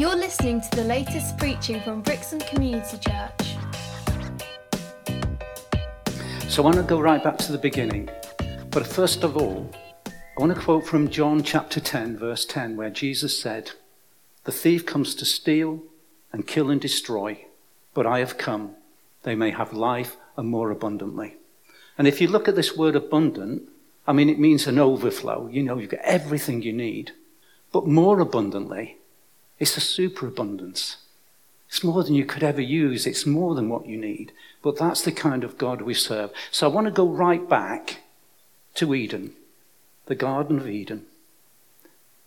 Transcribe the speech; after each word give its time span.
You're 0.00 0.16
listening 0.16 0.62
to 0.62 0.76
the 0.76 0.84
latest 0.84 1.36
preaching 1.36 1.78
from 1.82 2.00
Brixton 2.00 2.40
Community 2.40 2.96
Church. 2.96 3.56
So 6.48 6.62
I 6.62 6.64
want 6.64 6.76
to 6.76 6.82
go 6.82 6.98
right 6.98 7.22
back 7.22 7.36
to 7.36 7.52
the 7.52 7.58
beginning. 7.58 8.08
But 8.70 8.86
first 8.86 9.24
of 9.24 9.36
all, 9.36 9.70
I 10.06 10.10
want 10.38 10.54
to 10.54 10.58
quote 10.58 10.86
from 10.86 11.10
John 11.10 11.42
chapter 11.42 11.80
10, 11.80 12.16
verse 12.16 12.46
10, 12.46 12.78
where 12.78 12.88
Jesus 12.88 13.38
said, 13.38 13.72
The 14.44 14.52
thief 14.52 14.86
comes 14.86 15.14
to 15.16 15.26
steal 15.26 15.82
and 16.32 16.46
kill 16.46 16.70
and 16.70 16.80
destroy, 16.80 17.44
but 17.92 18.06
I 18.06 18.20
have 18.20 18.38
come, 18.38 18.76
they 19.24 19.34
may 19.34 19.50
have 19.50 19.74
life 19.74 20.16
and 20.34 20.48
more 20.48 20.70
abundantly. 20.70 21.36
And 21.98 22.08
if 22.08 22.22
you 22.22 22.28
look 22.28 22.48
at 22.48 22.56
this 22.56 22.74
word 22.74 22.96
abundant, 22.96 23.68
I 24.06 24.14
mean, 24.14 24.30
it 24.30 24.38
means 24.38 24.66
an 24.66 24.78
overflow. 24.78 25.50
You 25.52 25.62
know, 25.62 25.76
you've 25.76 25.90
got 25.90 26.00
everything 26.04 26.62
you 26.62 26.72
need. 26.72 27.12
But 27.70 27.86
more 27.86 28.18
abundantly, 28.18 28.96
it's 29.60 29.76
a 29.76 29.80
superabundance. 29.80 30.96
It's 31.68 31.84
more 31.84 32.02
than 32.02 32.14
you 32.14 32.24
could 32.24 32.42
ever 32.42 32.60
use. 32.60 33.06
It's 33.06 33.26
more 33.26 33.54
than 33.54 33.68
what 33.68 33.86
you 33.86 33.96
need. 33.96 34.32
But 34.62 34.78
that's 34.78 35.02
the 35.02 35.12
kind 35.12 35.44
of 35.44 35.58
God 35.58 35.82
we 35.82 35.94
serve. 35.94 36.32
So 36.50 36.68
I 36.68 36.74
want 36.74 36.86
to 36.86 36.90
go 36.90 37.06
right 37.06 37.48
back 37.48 38.00
to 38.74 38.94
Eden, 38.94 39.34
the 40.06 40.16
Garden 40.16 40.58
of 40.58 40.68
Eden. 40.68 41.04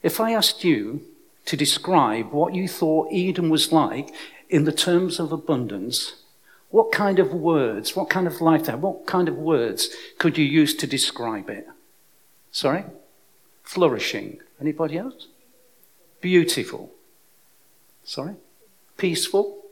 If 0.01 0.21
I 0.21 0.31
asked 0.31 0.63
you 0.63 1.01
to 1.45 1.57
describe 1.57 2.31
what 2.31 2.55
you 2.55 2.67
thought 2.67 3.11
Eden 3.11 3.49
was 3.49 3.73
like 3.73 4.13
in 4.49 4.65
the 4.65 4.71
terms 4.71 5.19
of 5.19 5.31
abundance, 5.31 6.13
what 6.69 6.91
kind 6.91 7.19
of 7.19 7.33
words, 7.33 7.95
what 7.95 8.09
kind 8.09 8.27
of 8.27 8.41
life 8.41 8.65
there, 8.65 8.77
what 8.77 9.05
kind 9.05 9.27
of 9.27 9.35
words 9.35 9.89
could 10.19 10.37
you 10.37 10.45
use 10.45 10.73
to 10.75 10.87
describe 10.87 11.49
it? 11.49 11.67
Sorry? 12.51 12.85
Flourishing. 13.63 14.39
Anybody 14.61 14.97
else? 14.97 15.27
Beautiful. 16.21 16.91
Sorry? 18.03 18.35
Peaceful? 18.97 19.63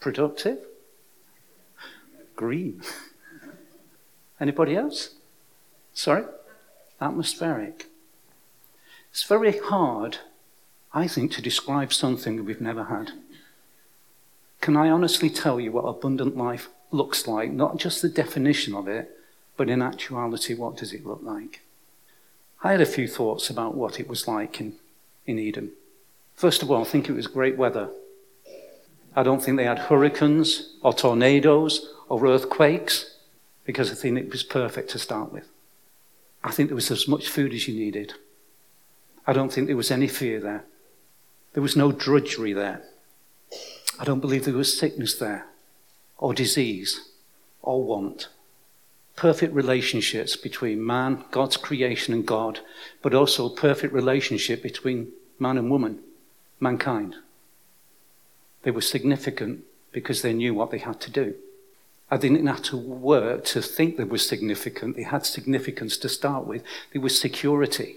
Productive? 0.00 0.58
Green. 2.36 2.82
Anybody 4.40 4.76
else? 4.76 5.14
Sorry? 5.94 6.24
Atmospheric. 7.00 7.86
It's 9.10 9.22
very 9.24 9.58
hard, 9.58 10.18
I 10.92 11.06
think, 11.06 11.32
to 11.32 11.42
describe 11.42 11.92
something 11.92 12.44
we've 12.44 12.60
never 12.60 12.84
had. 12.84 13.12
Can 14.60 14.76
I 14.76 14.90
honestly 14.90 15.28
tell 15.28 15.60
you 15.60 15.72
what 15.72 15.82
abundant 15.82 16.36
life 16.36 16.68
looks 16.90 17.26
like? 17.26 17.50
Not 17.52 17.78
just 17.78 18.00
the 18.00 18.08
definition 18.08 18.74
of 18.74 18.88
it, 18.88 19.10
but 19.56 19.68
in 19.68 19.82
actuality, 19.82 20.54
what 20.54 20.76
does 20.76 20.92
it 20.92 21.06
look 21.06 21.20
like? 21.22 21.62
I 22.62 22.72
had 22.72 22.80
a 22.80 22.86
few 22.86 23.08
thoughts 23.08 23.50
about 23.50 23.74
what 23.74 23.98
it 24.00 24.08
was 24.08 24.28
like 24.28 24.60
in, 24.60 24.74
in 25.26 25.38
Eden. 25.38 25.72
First 26.34 26.62
of 26.62 26.70
all, 26.70 26.82
I 26.82 26.84
think 26.84 27.08
it 27.08 27.12
was 27.14 27.26
great 27.26 27.56
weather. 27.56 27.90
I 29.14 29.22
don't 29.22 29.42
think 29.42 29.56
they 29.56 29.64
had 29.64 29.78
hurricanes 29.78 30.74
or 30.82 30.92
tornadoes 30.92 31.94
or 32.08 32.26
earthquakes 32.26 33.16
because 33.64 33.90
I 33.90 33.94
think 33.94 34.18
it 34.18 34.30
was 34.30 34.42
perfect 34.42 34.90
to 34.90 34.98
start 34.98 35.32
with. 35.32 35.48
I 36.42 36.50
think 36.50 36.68
there 36.68 36.76
was 36.76 36.90
as 36.90 37.06
much 37.06 37.28
food 37.28 37.52
as 37.52 37.68
you 37.68 37.74
needed. 37.74 38.14
I 39.26 39.32
don't 39.32 39.52
think 39.52 39.66
there 39.66 39.76
was 39.76 39.90
any 39.90 40.08
fear 40.08 40.40
there. 40.40 40.64
There 41.52 41.62
was 41.62 41.76
no 41.76 41.92
drudgery 41.92 42.52
there. 42.52 42.82
I 44.00 44.04
don't 44.04 44.20
believe 44.20 44.44
there 44.44 44.54
was 44.54 44.76
sickness 44.76 45.14
there, 45.14 45.46
or 46.18 46.34
disease, 46.34 47.10
or 47.60 47.84
want. 47.84 48.28
Perfect 49.14 49.54
relationships 49.54 50.34
between 50.34 50.84
man, 50.84 51.24
God's 51.30 51.58
creation, 51.58 52.14
and 52.14 52.26
God, 52.26 52.60
but 53.02 53.14
also 53.14 53.48
perfect 53.48 53.92
relationship 53.92 54.62
between 54.62 55.12
man 55.38 55.58
and 55.58 55.70
woman, 55.70 56.00
mankind. 56.62 57.16
They 58.62 58.70
were 58.70 58.80
significant 58.80 59.64
because 59.90 60.22
they 60.22 60.32
knew 60.32 60.54
what 60.54 60.70
they 60.70 60.78
had 60.78 61.00
to 61.00 61.10
do. 61.10 61.34
I 62.10 62.16
didn't 62.16 62.46
have 62.46 62.62
to 62.64 62.76
work 62.76 63.44
to 63.46 63.60
think 63.60 63.96
they 63.96 64.04
were 64.04 64.18
significant. 64.18 64.96
They 64.96 65.02
had 65.02 65.26
significance 65.26 65.96
to 65.98 66.08
start 66.08 66.46
with. 66.46 66.62
There 66.92 67.02
was 67.02 67.20
security. 67.20 67.96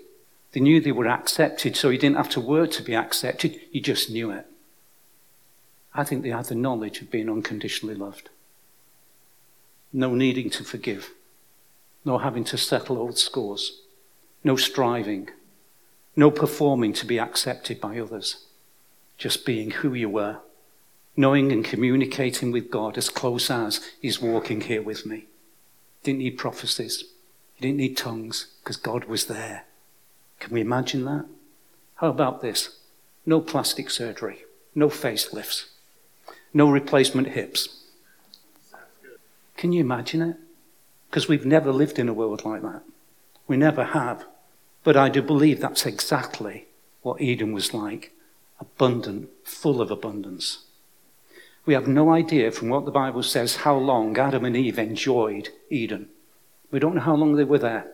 They 0.53 0.61
knew 0.61 0.79
they 0.79 0.91
were 0.91 1.07
accepted, 1.07 1.75
so 1.75 1.89
you 1.89 1.97
didn't 1.97 2.17
have 2.17 2.29
to 2.29 2.39
work 2.41 2.71
to 2.71 2.83
be 2.83 2.95
accepted. 2.95 3.59
You 3.71 3.81
just 3.81 4.09
knew 4.09 4.31
it. 4.31 4.47
I 5.93 6.03
think 6.03 6.23
they 6.23 6.29
had 6.29 6.45
the 6.45 6.55
knowledge 6.55 7.01
of 7.01 7.11
being 7.11 7.29
unconditionally 7.29 7.95
loved. 7.95 8.29
No 9.91 10.15
needing 10.15 10.49
to 10.51 10.63
forgive. 10.63 11.11
No 12.03 12.17
having 12.17 12.45
to 12.45 12.57
settle 12.57 12.97
old 12.97 13.17
scores. 13.17 13.81
No 14.43 14.55
striving. 14.55 15.29
No 16.15 16.31
performing 16.31 16.93
to 16.93 17.05
be 17.05 17.19
accepted 17.19 17.81
by 17.81 17.99
others. 17.99 18.44
Just 19.17 19.45
being 19.45 19.71
who 19.71 19.93
you 19.93 20.09
were 20.09 20.39
knowing 21.17 21.51
and 21.51 21.63
communicating 21.63 22.51
with 22.51 22.69
God 22.69 22.97
as 22.97 23.09
close 23.09 23.49
as 23.49 23.79
He's 24.01 24.21
walking 24.21 24.61
here 24.61 24.81
with 24.81 25.05
me. 25.05 25.25
Didn't 26.03 26.19
need 26.19 26.37
prophecies. 26.37 27.05
He 27.55 27.65
didn't 27.65 27.77
need 27.77 27.97
tongues 27.97 28.47
because 28.61 28.77
God 28.77 29.05
was 29.05 29.25
there. 29.25 29.65
Can 30.39 30.53
we 30.53 30.61
imagine 30.61 31.05
that? 31.05 31.25
How 31.95 32.09
about 32.09 32.41
this? 32.41 32.79
No 33.25 33.39
plastic 33.39 33.89
surgery, 33.89 34.43
no 34.75 34.89
facelifts, 34.89 35.69
no 36.53 36.69
replacement 36.69 37.29
hips. 37.29 37.83
Can 39.57 39.71
you 39.71 39.79
imagine 39.81 40.21
it? 40.21 40.35
Because 41.09 41.29
we've 41.29 41.45
never 41.45 41.71
lived 41.71 41.97
in 41.97 42.09
a 42.09 42.13
world 42.13 42.43
like 42.43 42.61
that. 42.61 42.83
We 43.47 43.55
never 43.55 43.85
have. 43.85 44.25
But 44.83 44.97
I 44.97 45.07
do 45.07 45.21
believe 45.21 45.61
that's 45.61 45.85
exactly 45.85 46.65
what 47.01 47.21
Eden 47.21 47.53
was 47.53 47.73
like 47.73 48.11
abundant, 48.75 49.29
full 49.43 49.81
of 49.81 49.91
abundance. 49.91 50.65
We 51.65 51.73
have 51.73 51.87
no 51.87 52.11
idea 52.11 52.51
from 52.51 52.69
what 52.69 52.85
the 52.85 52.91
Bible 52.91 53.23
says 53.23 53.57
how 53.57 53.75
long 53.75 54.17
Adam 54.17 54.45
and 54.45 54.55
Eve 54.55 54.79
enjoyed 54.79 55.49
Eden. 55.69 56.09
We 56.71 56.79
don't 56.79 56.95
know 56.95 57.01
how 57.01 57.15
long 57.15 57.35
they 57.35 57.43
were 57.43 57.59
there. 57.59 57.91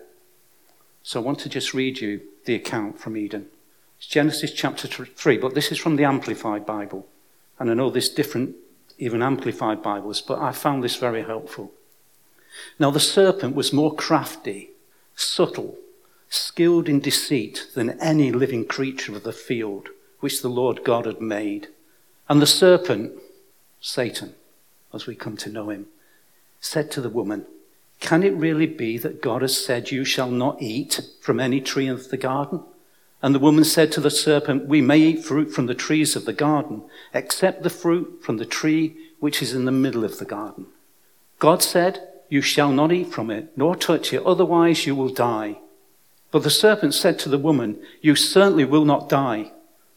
So 1.03 1.19
I 1.19 1.23
want 1.23 1.39
to 1.39 1.49
just 1.49 1.73
read 1.73 1.99
you 1.99 2.21
the 2.45 2.55
account 2.55 2.99
from 2.99 3.17
Eden. 3.17 3.47
It's 3.97 4.07
Genesis 4.07 4.51
chapter 4.51 4.87
3, 4.87 5.37
but 5.37 5.55
this 5.55 5.71
is 5.71 5.77
from 5.77 5.95
the 5.95 6.03
Amplified 6.03 6.65
Bible. 6.65 7.07
And 7.59 7.69
I 7.69 7.73
know 7.73 7.89
there's 7.89 8.09
different, 8.09 8.55
even 8.97 9.21
Amplified 9.21 9.81
Bibles, 9.81 10.21
but 10.21 10.39
I 10.39 10.51
found 10.51 10.83
this 10.83 10.95
very 10.95 11.23
helpful. 11.23 11.71
Now 12.79 12.91
the 12.91 12.99
serpent 12.99 13.55
was 13.55 13.71
more 13.71 13.95
crafty, 13.95 14.71
subtle, 15.15 15.77
skilled 16.29 16.89
in 16.89 16.99
deceit 16.99 17.67
than 17.73 17.99
any 17.99 18.31
living 18.31 18.65
creature 18.65 19.15
of 19.15 19.23
the 19.23 19.33
field 19.33 19.89
which 20.21 20.41
the 20.41 20.49
Lord 20.49 20.83
God 20.83 21.05
had 21.05 21.21
made. 21.21 21.67
And 22.29 22.41
the 22.41 22.47
serpent 22.47 23.11
Satan, 23.81 24.35
as 24.93 25.07
we 25.07 25.15
come 25.15 25.35
to 25.37 25.49
know 25.49 25.69
him, 25.69 25.87
said 26.61 26.91
to 26.91 27.01
the 27.01 27.09
woman, 27.09 27.45
Can 27.99 28.23
it 28.23 28.33
really 28.35 28.67
be 28.67 28.97
that 28.99 29.21
God 29.21 29.41
has 29.41 29.63
said, 29.63 29.91
You 29.91 30.05
shall 30.05 30.29
not 30.29 30.61
eat 30.61 31.01
from 31.19 31.39
any 31.39 31.59
tree 31.59 31.87
of 31.87 32.09
the 32.09 32.17
garden? 32.17 32.63
And 33.23 33.35
the 33.35 33.39
woman 33.39 33.63
said 33.63 33.91
to 33.93 34.01
the 34.01 34.11
serpent, 34.11 34.67
We 34.67 34.81
may 34.81 34.99
eat 34.99 35.25
fruit 35.25 35.51
from 35.51 35.65
the 35.65 35.75
trees 35.75 36.15
of 36.15 36.25
the 36.25 36.33
garden, 36.33 36.83
except 37.13 37.63
the 37.63 37.69
fruit 37.69 38.19
from 38.23 38.37
the 38.37 38.45
tree 38.45 38.95
which 39.19 39.41
is 39.41 39.53
in 39.53 39.65
the 39.65 39.71
middle 39.71 40.03
of 40.03 40.17
the 40.17 40.25
garden. 40.25 40.67
God 41.39 41.61
said, 41.61 42.07
You 42.29 42.41
shall 42.41 42.71
not 42.71 42.91
eat 42.91 43.11
from 43.11 43.29
it, 43.31 43.51
nor 43.55 43.75
touch 43.75 44.13
it, 44.13 44.23
otherwise 44.23 44.85
you 44.85 44.95
will 44.95 45.13
die. 45.13 45.57
But 46.31 46.43
the 46.43 46.49
serpent 46.49 46.93
said 46.93 47.19
to 47.19 47.29
the 47.29 47.37
woman, 47.37 47.79
You 48.01 48.15
certainly 48.15 48.65
will 48.65 48.85
not 48.85 49.09
die, 49.09 49.51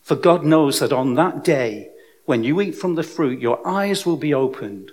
for 0.05 0.17
God 0.17 0.45
knows 0.45 0.81
that 0.81 0.93
on 0.93 1.15
that 1.15 1.43
day 1.43 1.91
when 2.27 2.45
you 2.45 2.61
eat 2.61 2.75
from 2.75 2.95
the 2.95 3.03
fruit, 3.03 3.41
your 3.41 3.67
eyes 3.67 4.05
will 4.05 4.19
be 4.19 4.35
opened. 4.35 4.93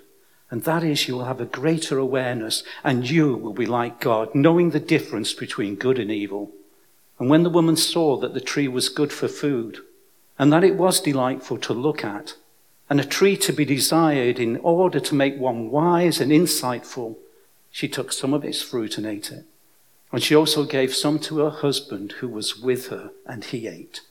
And 0.50 0.64
that 0.64 0.82
is, 0.82 1.06
you 1.06 1.14
will 1.14 1.24
have 1.26 1.40
a 1.40 1.46
greater 1.46 1.98
awareness, 1.98 2.62
and 2.82 3.08
you 3.08 3.36
will 3.36 3.52
be 3.52 3.66
like 3.66 4.00
God, 4.00 4.34
knowing 4.34 4.70
the 4.70 4.80
difference 4.80 5.32
between 5.32 5.76
good 5.76 5.98
and 5.98 6.10
evil. 6.10 6.50
And 7.18 7.30
when 7.30 7.42
the 7.42 7.50
woman 7.50 7.76
saw 7.76 8.16
that 8.18 8.34
the 8.34 8.40
tree 8.40 8.68
was 8.68 8.88
good 8.88 9.12
for 9.12 9.28
food, 9.28 9.78
and 10.38 10.52
that 10.52 10.64
it 10.64 10.76
was 10.76 11.00
delightful 11.00 11.58
to 11.58 11.72
look 11.72 12.04
at, 12.04 12.34
and 12.90 13.00
a 13.00 13.04
tree 13.04 13.36
to 13.38 13.52
be 13.52 13.64
desired 13.64 14.38
in 14.38 14.58
order 14.58 15.00
to 15.00 15.14
make 15.14 15.38
one 15.38 15.70
wise 15.70 16.20
and 16.20 16.32
insightful, 16.32 17.16
she 17.70 17.88
took 17.88 18.12
some 18.12 18.34
of 18.34 18.44
its 18.44 18.60
fruit 18.60 18.98
and 18.98 19.06
ate 19.06 19.30
it. 19.30 19.44
And 20.10 20.22
she 20.22 20.34
also 20.34 20.64
gave 20.64 20.94
some 20.94 21.18
to 21.20 21.38
her 21.38 21.50
husband 21.50 22.12
who 22.20 22.28
was 22.28 22.58
with 22.58 22.88
her, 22.88 23.10
and 23.26 23.44
he 23.44 23.66
ate. 23.66 24.02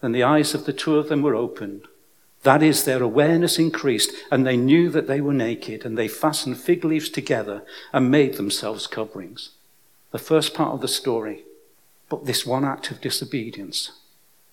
Then 0.00 0.12
the 0.12 0.22
eyes 0.22 0.54
of 0.54 0.64
the 0.64 0.72
two 0.72 0.96
of 0.96 1.08
them 1.08 1.22
were 1.22 1.34
opened 1.34 1.88
that 2.42 2.62
is, 2.62 2.84
their 2.84 3.02
awareness 3.02 3.58
increased, 3.58 4.12
and 4.30 4.46
they 4.46 4.56
knew 4.56 4.90
that 4.90 5.06
they 5.06 5.20
were 5.20 5.34
naked, 5.34 5.84
and 5.84 5.98
they 5.98 6.08
fastened 6.08 6.58
fig 6.58 6.84
leaves 6.84 7.10
together 7.10 7.64
and 7.92 8.10
made 8.10 8.34
themselves 8.34 8.86
coverings. 8.86 9.50
The 10.12 10.18
first 10.18 10.54
part 10.54 10.72
of 10.72 10.80
the 10.80 10.88
story. 10.88 11.44
But 12.08 12.24
this 12.24 12.46
one 12.46 12.64
act 12.64 12.90
of 12.90 13.00
disobedience, 13.00 13.92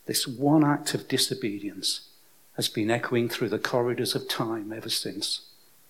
this 0.07 0.27
one 0.27 0.63
act 0.63 0.93
of 0.93 1.07
disobedience, 1.07 2.09
has 2.57 2.67
been 2.67 2.91
echoing 2.91 3.29
through 3.29 3.49
the 3.49 3.59
corridors 3.59 4.15
of 4.15 4.27
time 4.27 4.73
ever 4.73 4.89
since, 4.89 5.45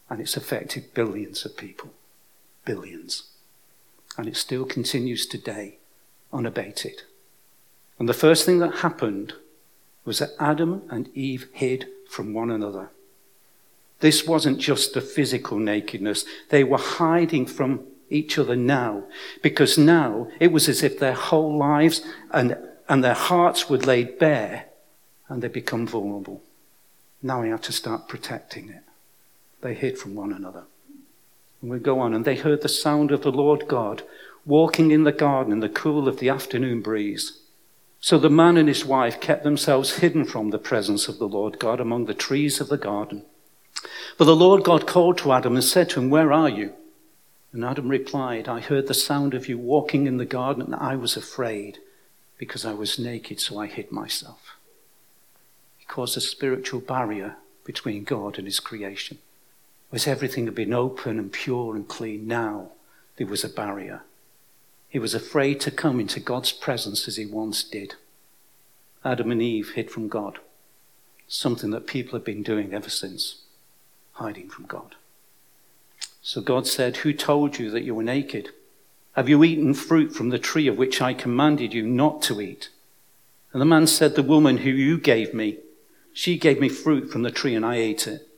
and 0.09 0.19
it's 0.19 0.37
affected 0.37 0.93
billions 0.93 1.45
of 1.45 1.57
people. 1.57 1.91
Billions. 2.65 3.29
And 4.17 4.27
it 4.27 4.37
still 4.37 4.65
continues 4.65 5.25
today, 5.25 5.77
unabated. 6.31 7.03
And 7.97 8.07
the 8.07 8.13
first 8.13 8.45
thing 8.45 8.59
that 8.59 8.75
happened 8.77 9.33
was 10.05 10.19
that 10.19 10.31
Adam 10.39 10.83
and 10.89 11.09
Eve 11.15 11.47
hid 11.51 11.87
from 12.07 12.33
one 12.33 12.51
another. 12.51 12.91
This 13.99 14.27
wasn't 14.27 14.59
just 14.59 14.93
the 14.93 15.01
physical 15.01 15.57
nakedness, 15.57 16.25
they 16.49 16.63
were 16.63 16.77
hiding 16.77 17.45
from 17.45 17.81
each 18.09 18.37
other 18.37 18.55
now, 18.55 19.03
because 19.41 19.77
now 19.77 20.27
it 20.39 20.51
was 20.51 20.69
as 20.69 20.83
if 20.83 20.99
their 20.99 21.13
whole 21.13 21.57
lives 21.57 22.01
and, 22.31 22.55
and 22.87 23.03
their 23.03 23.15
hearts 23.15 23.69
were 23.69 23.77
laid 23.77 24.19
bare 24.19 24.65
and 25.27 25.41
they 25.41 25.47
become 25.47 25.87
vulnerable. 25.87 26.43
Now 27.21 27.41
we 27.41 27.49
have 27.49 27.61
to 27.61 27.71
start 27.71 28.07
protecting 28.07 28.69
it. 28.69 28.83
They 29.61 29.73
hid 29.73 29.97
from 29.97 30.13
one 30.13 30.31
another. 30.31 30.65
And 31.61 31.71
we 31.71 31.79
go 31.79 31.99
on, 31.99 32.13
and 32.13 32.25
they 32.25 32.35
heard 32.35 32.61
the 32.61 32.69
sound 32.69 33.11
of 33.11 33.23
the 33.23 33.31
Lord 33.31 33.67
God 33.67 34.03
walking 34.45 34.91
in 34.91 35.03
the 35.03 35.11
garden 35.11 35.51
in 35.51 35.59
the 35.59 35.69
cool 35.69 36.07
of 36.07 36.19
the 36.19 36.29
afternoon 36.29 36.81
breeze. 36.81 37.39
So 38.05 38.19
the 38.19 38.29
man 38.29 38.55
and 38.55 38.67
his 38.67 38.85
wife 38.85 39.19
kept 39.19 39.43
themselves 39.43 39.95
hidden 39.95 40.25
from 40.25 40.51
the 40.51 40.59
presence 40.59 41.07
of 41.07 41.17
the 41.17 41.27
Lord 41.27 41.57
God 41.57 41.79
among 41.79 42.05
the 42.05 42.13
trees 42.13 42.61
of 42.61 42.69
the 42.69 42.77
garden. 42.77 43.25
But 44.19 44.25
the 44.25 44.35
Lord 44.35 44.63
God 44.63 44.85
called 44.85 45.17
to 45.17 45.33
Adam 45.33 45.55
and 45.55 45.63
said 45.63 45.89
to 45.89 45.99
him, 45.99 46.11
Where 46.11 46.31
are 46.31 46.47
you? 46.47 46.73
And 47.51 47.65
Adam 47.65 47.89
replied, 47.89 48.47
I 48.47 48.59
heard 48.59 48.85
the 48.85 48.93
sound 48.93 49.33
of 49.33 49.49
you 49.49 49.57
walking 49.57 50.05
in 50.05 50.17
the 50.17 50.25
garden, 50.25 50.61
and 50.61 50.75
I 50.75 50.95
was 50.95 51.17
afraid 51.17 51.79
because 52.37 52.63
I 52.63 52.73
was 52.73 52.99
naked, 52.99 53.39
so 53.39 53.57
I 53.57 53.65
hid 53.65 53.91
myself. 53.91 54.55
He 55.79 55.85
caused 55.85 56.15
a 56.15 56.21
spiritual 56.21 56.81
barrier 56.81 57.37
between 57.63 58.03
God 58.03 58.37
and 58.37 58.45
his 58.45 58.59
creation. 58.59 59.17
As 59.91 60.05
everything 60.05 60.45
had 60.45 60.53
been 60.53 60.75
open 60.75 61.17
and 61.17 61.31
pure 61.31 61.75
and 61.75 61.87
clean, 61.87 62.27
now 62.27 62.69
there 63.17 63.25
was 63.25 63.43
a 63.43 63.49
barrier. 63.49 64.03
He 64.95 64.99
was 64.99 65.13
afraid 65.13 65.59
to 65.59 65.71
come 65.71 65.99
into 65.99 66.21
God's 66.21 66.53
presence 66.53 67.05
as 67.05 67.17
he 67.17 67.25
once 67.25 67.65
did. 67.65 67.95
Adam 69.03 69.29
and 69.29 69.41
Eve 69.41 69.71
hid 69.71 69.91
from 69.91 70.07
God, 70.07 70.39
something 71.27 71.71
that 71.71 71.85
people 71.85 72.17
have 72.17 72.23
been 72.23 72.43
doing 72.43 72.73
ever 72.73 72.89
since, 72.89 73.41
hiding 74.13 74.49
from 74.49 74.67
God. 74.67 74.95
So 76.21 76.39
God 76.39 76.65
said, 76.65 76.95
Who 76.95 77.11
told 77.11 77.59
you 77.59 77.69
that 77.71 77.83
you 77.83 77.93
were 77.93 78.03
naked? 78.03 78.51
Have 79.17 79.27
you 79.27 79.43
eaten 79.43 79.73
fruit 79.73 80.15
from 80.15 80.29
the 80.29 80.39
tree 80.39 80.69
of 80.69 80.77
which 80.77 81.01
I 81.01 81.13
commanded 81.13 81.73
you 81.73 81.85
not 81.85 82.21
to 82.21 82.39
eat? 82.39 82.69
And 83.51 83.61
the 83.61 83.65
man 83.65 83.87
said, 83.87 84.15
The 84.15 84.23
woman 84.23 84.59
who 84.59 84.69
you 84.69 84.97
gave 84.97 85.33
me, 85.33 85.57
she 86.13 86.37
gave 86.37 86.61
me 86.61 86.69
fruit 86.69 87.11
from 87.11 87.23
the 87.23 87.31
tree 87.31 87.53
and 87.53 87.65
I 87.65 87.75
ate 87.75 88.07
it. 88.07 88.29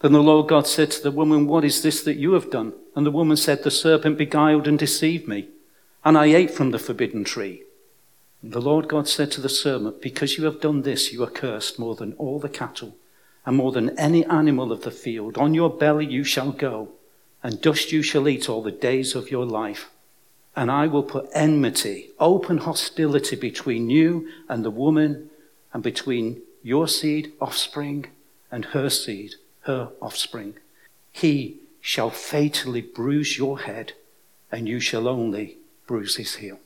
Then 0.00 0.12
the 0.12 0.22
Lord 0.22 0.48
God 0.48 0.66
said 0.66 0.90
to 0.92 1.02
the 1.02 1.10
woman, 1.10 1.46
What 1.46 1.64
is 1.64 1.82
this 1.82 2.02
that 2.04 2.16
you 2.16 2.32
have 2.32 2.50
done? 2.50 2.72
And 2.96 3.04
the 3.04 3.10
woman 3.10 3.36
said, 3.36 3.62
The 3.62 3.70
serpent 3.70 4.16
beguiled 4.16 4.66
and 4.66 4.78
deceived 4.78 5.28
me 5.28 5.48
and 6.04 6.16
I 6.16 6.26
ate 6.26 6.50
from 6.50 6.70
the 6.70 6.78
forbidden 6.78 7.24
tree. 7.24 7.62
And 8.42 8.52
the 8.52 8.60
Lord 8.60 8.88
God 8.88 9.08
said 9.08 9.30
to 9.32 9.40
the 9.40 9.48
serpent, 9.48 10.00
Because 10.00 10.38
you 10.38 10.44
have 10.44 10.60
done 10.60 10.82
this, 10.82 11.12
you 11.12 11.22
are 11.24 11.30
cursed 11.30 11.78
more 11.78 11.94
than 11.94 12.12
all 12.14 12.38
the 12.38 12.48
cattle, 12.48 12.96
and 13.44 13.56
more 13.56 13.72
than 13.72 13.98
any 13.98 14.24
animal 14.26 14.72
of 14.72 14.82
the 14.82 14.90
field. 14.90 15.36
On 15.38 15.54
your 15.54 15.70
belly 15.70 16.06
you 16.06 16.24
shall 16.24 16.52
go, 16.52 16.90
and 17.42 17.60
dust 17.60 17.92
you 17.92 18.02
shall 18.02 18.28
eat 18.28 18.48
all 18.48 18.62
the 18.62 18.70
days 18.70 19.14
of 19.14 19.30
your 19.30 19.44
life. 19.44 19.90
And 20.54 20.70
I 20.70 20.86
will 20.86 21.02
put 21.02 21.28
enmity, 21.34 22.10
open 22.18 22.58
hostility 22.58 23.36
between 23.36 23.90
you 23.90 24.28
and 24.48 24.64
the 24.64 24.70
woman, 24.70 25.30
and 25.72 25.82
between 25.82 26.42
your 26.62 26.88
seed, 26.88 27.32
offspring, 27.40 28.06
and 28.50 28.66
her 28.66 28.88
seed, 28.88 29.34
her 29.62 29.90
offspring. 30.00 30.54
He 31.12 31.60
shall 31.80 32.10
fatally 32.10 32.80
bruise 32.80 33.38
your 33.38 33.60
head, 33.60 33.92
and 34.50 34.68
you 34.68 34.80
shall 34.80 35.06
only 35.06 35.57
bruise 35.88 36.14
his 36.14 36.36
heel. 36.36 36.60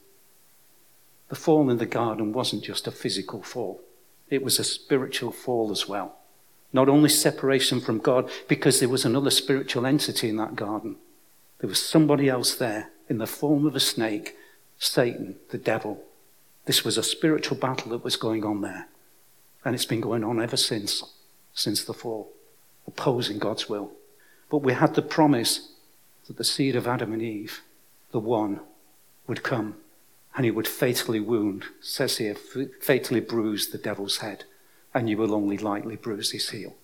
The 1.31 1.37
fall 1.37 1.71
in 1.71 1.79
the 1.79 1.87
garden 1.87 2.35
wasn't 2.35 2.65
just 2.65 2.87
a 2.87 2.91
physical 2.91 3.43
fall, 3.43 3.81
it 4.29 4.45
was 4.45 4.59
a 4.59 4.65
spiritual 4.65 5.33
fall 5.33 5.71
as 5.71 5.89
well. 5.89 6.19
Not 6.75 6.89
only 6.89 7.09
separation 7.09 7.81
from 7.81 7.99
God, 7.99 8.31
because 8.49 8.81
there 8.81 8.89
was 8.89 9.07
another 9.07 9.31
spiritual 9.31 9.87
entity 9.87 10.29
in 10.29 10.37
that 10.37 10.57
garden, 10.57 10.97
there 11.61 11.69
was 11.69 11.81
somebody 11.81 12.29
else 12.29 12.55
there 12.55 12.91
in 13.09 13.19
the 13.19 13.27
form 13.27 13.67
of 13.67 13.77
a 13.77 13.81
snake, 13.81 14.37
Satan, 14.79 15.37
the 15.51 15.59
devil. 15.59 16.03
This 16.65 16.85
was 16.85 16.99
a 16.99 17.03
spiritual 17.03 17.57
battle 17.57 17.91
that 17.91 18.05
was 18.05 18.17
going 18.17 18.45
on 18.45 18.63
there. 18.63 18.89
And 19.65 19.75
it's 19.75 19.85
been 19.85 20.01
going 20.01 20.25
on 20.25 20.43
ever 20.43 20.57
since, 20.57 21.05
since 21.55 21.85
the 21.85 21.95
fall, 21.95 22.33
opposing 22.87 23.39
God's 23.39 23.69
will. 23.69 23.93
But 24.51 24.59
we 24.59 24.73
had 24.73 24.95
the 24.95 25.03
promise 25.03 25.73
that 26.27 26.37
the 26.37 26.45
seed 26.45 26.75
of 26.75 26.89
Adam 26.89 27.13
and 27.13 27.23
Eve, 27.23 27.61
the 28.11 28.19
one, 28.19 28.61
would 29.33 29.43
come 29.43 29.75
and 30.37 30.45
he 30.45 30.51
would 30.51 30.69
fatally 30.69 31.19
wound, 31.19 31.65
says 31.81 32.19
here, 32.19 32.35
fatally 32.83 33.21
bruise 33.21 33.69
the 33.69 33.79
devil's 33.79 34.19
head, 34.19 34.45
and 34.93 35.09
you 35.09 35.17
will 35.17 35.35
only 35.35 35.57
lightly 35.57 35.97
bruise 35.97 36.33
his 36.33 36.51
heel. 36.51 36.75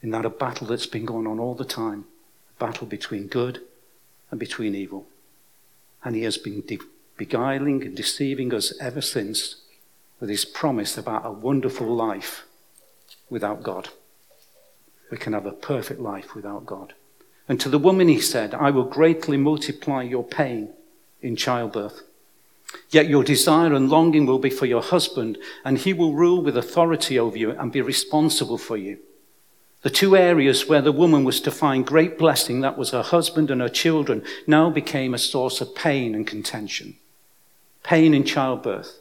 In 0.00 0.12
that 0.12 0.24
a 0.24 0.30
battle 0.30 0.68
that's 0.68 0.86
been 0.86 1.04
going 1.04 1.26
on 1.26 1.40
all 1.40 1.56
the 1.56 1.64
time, 1.64 2.04
a 2.56 2.64
battle 2.64 2.86
between 2.86 3.26
good 3.26 3.62
and 4.30 4.38
between 4.38 4.76
evil. 4.76 5.08
And 6.04 6.14
he 6.14 6.22
has 6.22 6.38
been 6.38 6.60
de- 6.60 6.78
beguiling 7.16 7.82
and 7.82 7.96
deceiving 7.96 8.54
us 8.54 8.72
ever 8.80 9.00
since 9.00 9.62
with 10.20 10.30
his 10.30 10.44
promise 10.44 10.96
about 10.96 11.26
a 11.26 11.32
wonderful 11.32 11.88
life 11.88 12.44
without 13.28 13.64
God. 13.64 13.88
We 15.10 15.16
can 15.16 15.32
have 15.32 15.46
a 15.46 15.52
perfect 15.52 15.98
life 15.98 16.36
without 16.36 16.64
God. 16.64 16.94
And 17.48 17.60
to 17.60 17.68
the 17.68 17.76
woman 17.76 18.06
he 18.06 18.20
said, 18.20 18.54
I 18.54 18.70
will 18.70 18.84
greatly 18.84 19.36
multiply 19.36 20.02
your 20.02 20.22
pain 20.22 20.74
in 21.20 21.36
childbirth. 21.36 22.02
Yet 22.90 23.08
your 23.08 23.24
desire 23.24 23.72
and 23.72 23.88
longing 23.88 24.26
will 24.26 24.38
be 24.38 24.50
for 24.50 24.66
your 24.66 24.82
husband, 24.82 25.38
and 25.64 25.78
he 25.78 25.92
will 25.92 26.14
rule 26.14 26.42
with 26.42 26.56
authority 26.56 27.18
over 27.18 27.36
you 27.36 27.50
and 27.52 27.72
be 27.72 27.80
responsible 27.80 28.58
for 28.58 28.76
you. 28.76 28.98
The 29.82 29.90
two 29.90 30.16
areas 30.16 30.68
where 30.68 30.82
the 30.82 30.92
woman 30.92 31.24
was 31.24 31.40
to 31.42 31.50
find 31.50 31.86
great 31.86 32.18
blessing, 32.18 32.60
that 32.60 32.76
was 32.76 32.90
her 32.90 33.02
husband 33.02 33.50
and 33.50 33.60
her 33.60 33.68
children, 33.68 34.24
now 34.46 34.70
became 34.70 35.14
a 35.14 35.18
source 35.18 35.60
of 35.60 35.74
pain 35.74 36.14
and 36.14 36.26
contention. 36.26 36.96
Pain 37.82 38.12
in 38.12 38.24
childbirth. 38.24 38.98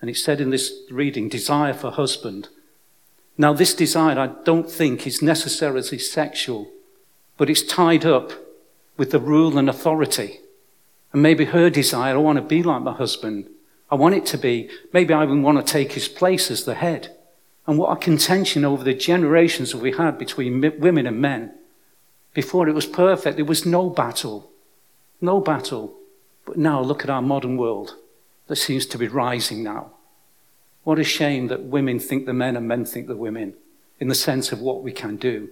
And 0.00 0.10
it 0.10 0.16
said 0.16 0.40
in 0.40 0.50
this 0.50 0.72
reading, 0.90 1.28
desire 1.28 1.72
for 1.72 1.90
husband. 1.90 2.48
Now, 3.38 3.52
this 3.52 3.74
desire 3.74 4.18
I 4.18 4.28
don't 4.44 4.70
think 4.70 5.06
is 5.06 5.22
necessarily 5.22 5.98
sexual, 5.98 6.70
but 7.36 7.48
it's 7.48 7.62
tied 7.62 8.04
up 8.04 8.32
with 8.96 9.10
the 9.10 9.20
rule 9.20 9.58
and 9.58 9.68
authority 9.68 10.40
and 11.12 11.22
maybe 11.22 11.46
her 11.46 11.70
desire, 11.70 12.14
I 12.14 12.18
want 12.18 12.36
to 12.36 12.42
be 12.42 12.62
like 12.62 12.82
my 12.82 12.92
husband. 12.92 13.48
I 13.90 13.94
want 13.94 14.14
it 14.14 14.26
to 14.26 14.38
be, 14.38 14.68
maybe 14.92 15.14
I 15.14 15.22
even 15.22 15.42
want 15.42 15.64
to 15.64 15.72
take 15.72 15.92
his 15.92 16.08
place 16.08 16.50
as 16.50 16.64
the 16.64 16.74
head. 16.74 17.16
And 17.66 17.78
what 17.78 17.92
a 17.92 18.00
contention 18.00 18.64
over 18.64 18.84
the 18.84 18.94
generations 18.94 19.72
that 19.72 19.78
we 19.78 19.92
had 19.92 20.18
between 20.18 20.60
women 20.78 21.06
and 21.06 21.20
men. 21.20 21.54
Before 22.34 22.68
it 22.68 22.74
was 22.74 22.86
perfect, 22.86 23.36
there 23.36 23.44
was 23.44 23.66
no 23.66 23.90
battle. 23.90 24.50
No 25.20 25.40
battle. 25.40 25.94
But 26.44 26.58
now 26.58 26.80
look 26.80 27.02
at 27.02 27.10
our 27.10 27.22
modern 27.22 27.56
world 27.56 27.96
that 28.46 28.56
seems 28.56 28.86
to 28.86 28.98
be 28.98 29.08
rising 29.08 29.62
now. 29.62 29.92
What 30.84 30.98
a 30.98 31.04
shame 31.04 31.48
that 31.48 31.64
women 31.64 31.98
think 31.98 32.26
the 32.26 32.32
men 32.32 32.56
and 32.56 32.68
men 32.68 32.84
think 32.84 33.08
the 33.08 33.16
women 33.16 33.54
in 33.98 34.08
the 34.08 34.14
sense 34.14 34.52
of 34.52 34.60
what 34.60 34.82
we 34.82 34.92
can 34.92 35.16
do. 35.16 35.48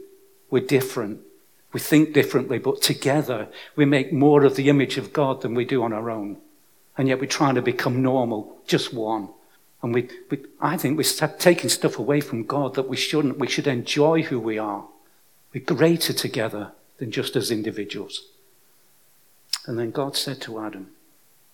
We're 0.51 0.67
different. 0.67 1.21
We 1.75 1.81
think 1.81 2.15
differently, 2.15 2.59
but 2.59 2.81
together 2.81 3.49
we 3.75 3.85
make 3.85 4.13
more 4.13 4.45
of 4.45 4.55
the 4.55 4.69
image 4.69 4.97
of 4.97 5.13
God 5.13 5.43
than 5.43 5.55
we 5.55 5.65
do 5.65 5.83
on 5.83 5.93
our 5.93 6.09
own. 6.09 6.39
And 6.97 7.09
yet 7.09 7.19
we're 7.21 7.27
trying 7.27 7.57
to 7.57 7.63
become 7.63 8.01
normal, 8.01 8.57
just 8.65 8.95
one. 8.95 9.31
And 9.83 9.93
we, 9.93 10.09
we, 10.31 10.39
I 10.61 10.77
think 10.77 10.97
we're 10.97 11.29
taking 11.39 11.69
stuff 11.69 11.99
away 11.99 12.21
from 12.21 12.45
God 12.45 12.75
that 12.75 12.89
we 12.89 12.97
shouldn't. 12.97 13.41
We 13.41 13.49
should 13.49 13.67
enjoy 13.67 14.23
who 14.23 14.39
we 14.39 14.57
are. 14.57 14.85
We're 15.53 15.65
greater 15.65 16.13
together 16.13 16.71
than 16.99 17.11
just 17.11 17.35
as 17.35 17.51
individuals. 17.51 18.23
And 19.67 19.77
then 19.77 19.91
God 19.91 20.17
said 20.17 20.41
to 20.43 20.61
Adam, 20.61 20.91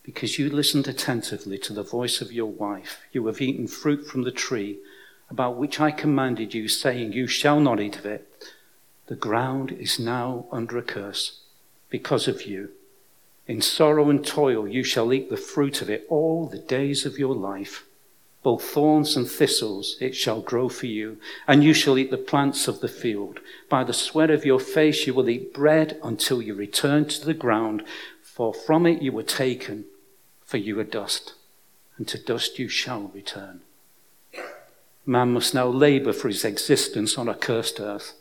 Because 0.03 0.39
you 0.39 0.50
listened 0.50 0.87
attentively 0.87 1.57
to 1.61 1.73
the 1.73 1.83
voice 1.83 2.21
of 2.21 2.31
your 2.31 2.50
wife, 2.50 3.00
you 3.11 3.27
have 3.27 3.41
eaten 3.41 3.67
fruit 3.67 4.07
from 4.07 4.25
the 4.25 4.31
tree 4.31 4.81
about 5.31 5.57
which 5.57 5.81
I 5.81 5.91
commanded 5.91 6.53
you, 6.53 6.69
saying, 6.69 7.15
You 7.15 7.27
shall 7.27 7.59
not 7.59 7.81
eat 7.81 7.97
of 7.97 8.05
it. 8.05 8.30
The 9.11 9.17
ground 9.17 9.73
is 9.73 9.99
now 9.99 10.47
under 10.52 10.79
a 10.79 10.83
curse 10.83 11.40
because 11.88 12.29
of 12.29 12.47
you. 12.47 12.71
In 13.49 13.61
sorrow 13.61 14.09
and 14.09 14.25
toil 14.25 14.69
you 14.69 14.85
shall 14.85 15.12
eat 15.12 15.29
the 15.29 15.37
fruit 15.37 15.83
of 15.83 15.90
it 15.90 16.07
all 16.09 16.47
the 16.47 16.61
days 16.61 17.05
of 17.05 17.19
your 17.19 17.35
life. 17.35 17.85
Both 18.45 18.62
thorns 18.62 19.17
and 19.17 19.29
thistles 19.29 19.97
it 20.00 20.14
shall 20.14 20.40
grow 20.40 20.69
for 20.69 20.87
you, 20.87 21.19
and 21.49 21.64
you 21.64 21.75
shall 21.75 21.99
eat 21.99 22.12
the 22.12 22.19
plants 22.19 22.69
of 22.69 22.79
the 22.79 22.88
field. 22.88 23.40
By 23.69 23.83
the 23.83 23.93
sweat 23.93 24.31
of 24.31 24.45
your 24.45 24.61
face 24.61 25.09
you 25.09 25.12
will 25.12 25.29
eat 25.29 25.52
bread 25.52 25.99
until 26.05 26.40
you 26.40 26.55
return 26.55 27.07
to 27.07 27.26
the 27.26 27.35
ground, 27.35 27.83
for 28.23 28.55
from 28.55 28.87
it 28.87 29.02
you 29.02 29.11
were 29.11 29.25
taken, 29.25 29.87
for 30.45 30.59
you 30.59 30.79
are 30.79 30.85
dust, 30.85 31.35
and 31.99 32.07
to 32.07 32.17
dust 32.17 32.61
you 32.61 32.69
shall 32.69 33.11
return. 33.12 33.62
Man 35.05 35.33
must 35.33 35.52
now 35.52 35.67
labor 35.67 36.12
for 36.12 36.29
his 36.29 36.45
existence 36.45 37.19
on 37.19 37.29
a 37.29 37.35
cursed 37.35 37.81
earth. 37.81 38.14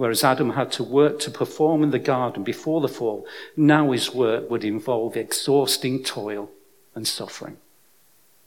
Whereas 0.00 0.24
Adam 0.24 0.52
had 0.52 0.72
to 0.72 0.82
work 0.82 1.20
to 1.20 1.30
perform 1.30 1.82
in 1.82 1.90
the 1.90 1.98
garden 1.98 2.42
before 2.42 2.80
the 2.80 2.88
fall, 2.88 3.26
now 3.54 3.90
his 3.90 4.14
work 4.14 4.48
would 4.48 4.64
involve 4.64 5.14
exhausting 5.14 6.02
toil 6.02 6.50
and 6.94 7.06
suffering. 7.06 7.58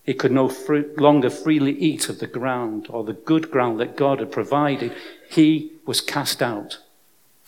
He 0.04 0.16
could 0.16 0.32
no 0.32 0.52
longer 0.98 1.30
freely 1.30 1.74
eat 1.74 2.10
of 2.10 2.18
the 2.18 2.26
ground 2.26 2.88
or 2.90 3.04
the 3.04 3.14
good 3.14 3.52
ground 3.52 3.80
that 3.80 3.96
God 3.96 4.18
had 4.18 4.32
provided. 4.32 4.94
He 5.30 5.74
was 5.86 6.02
cast 6.02 6.42
out. 6.42 6.80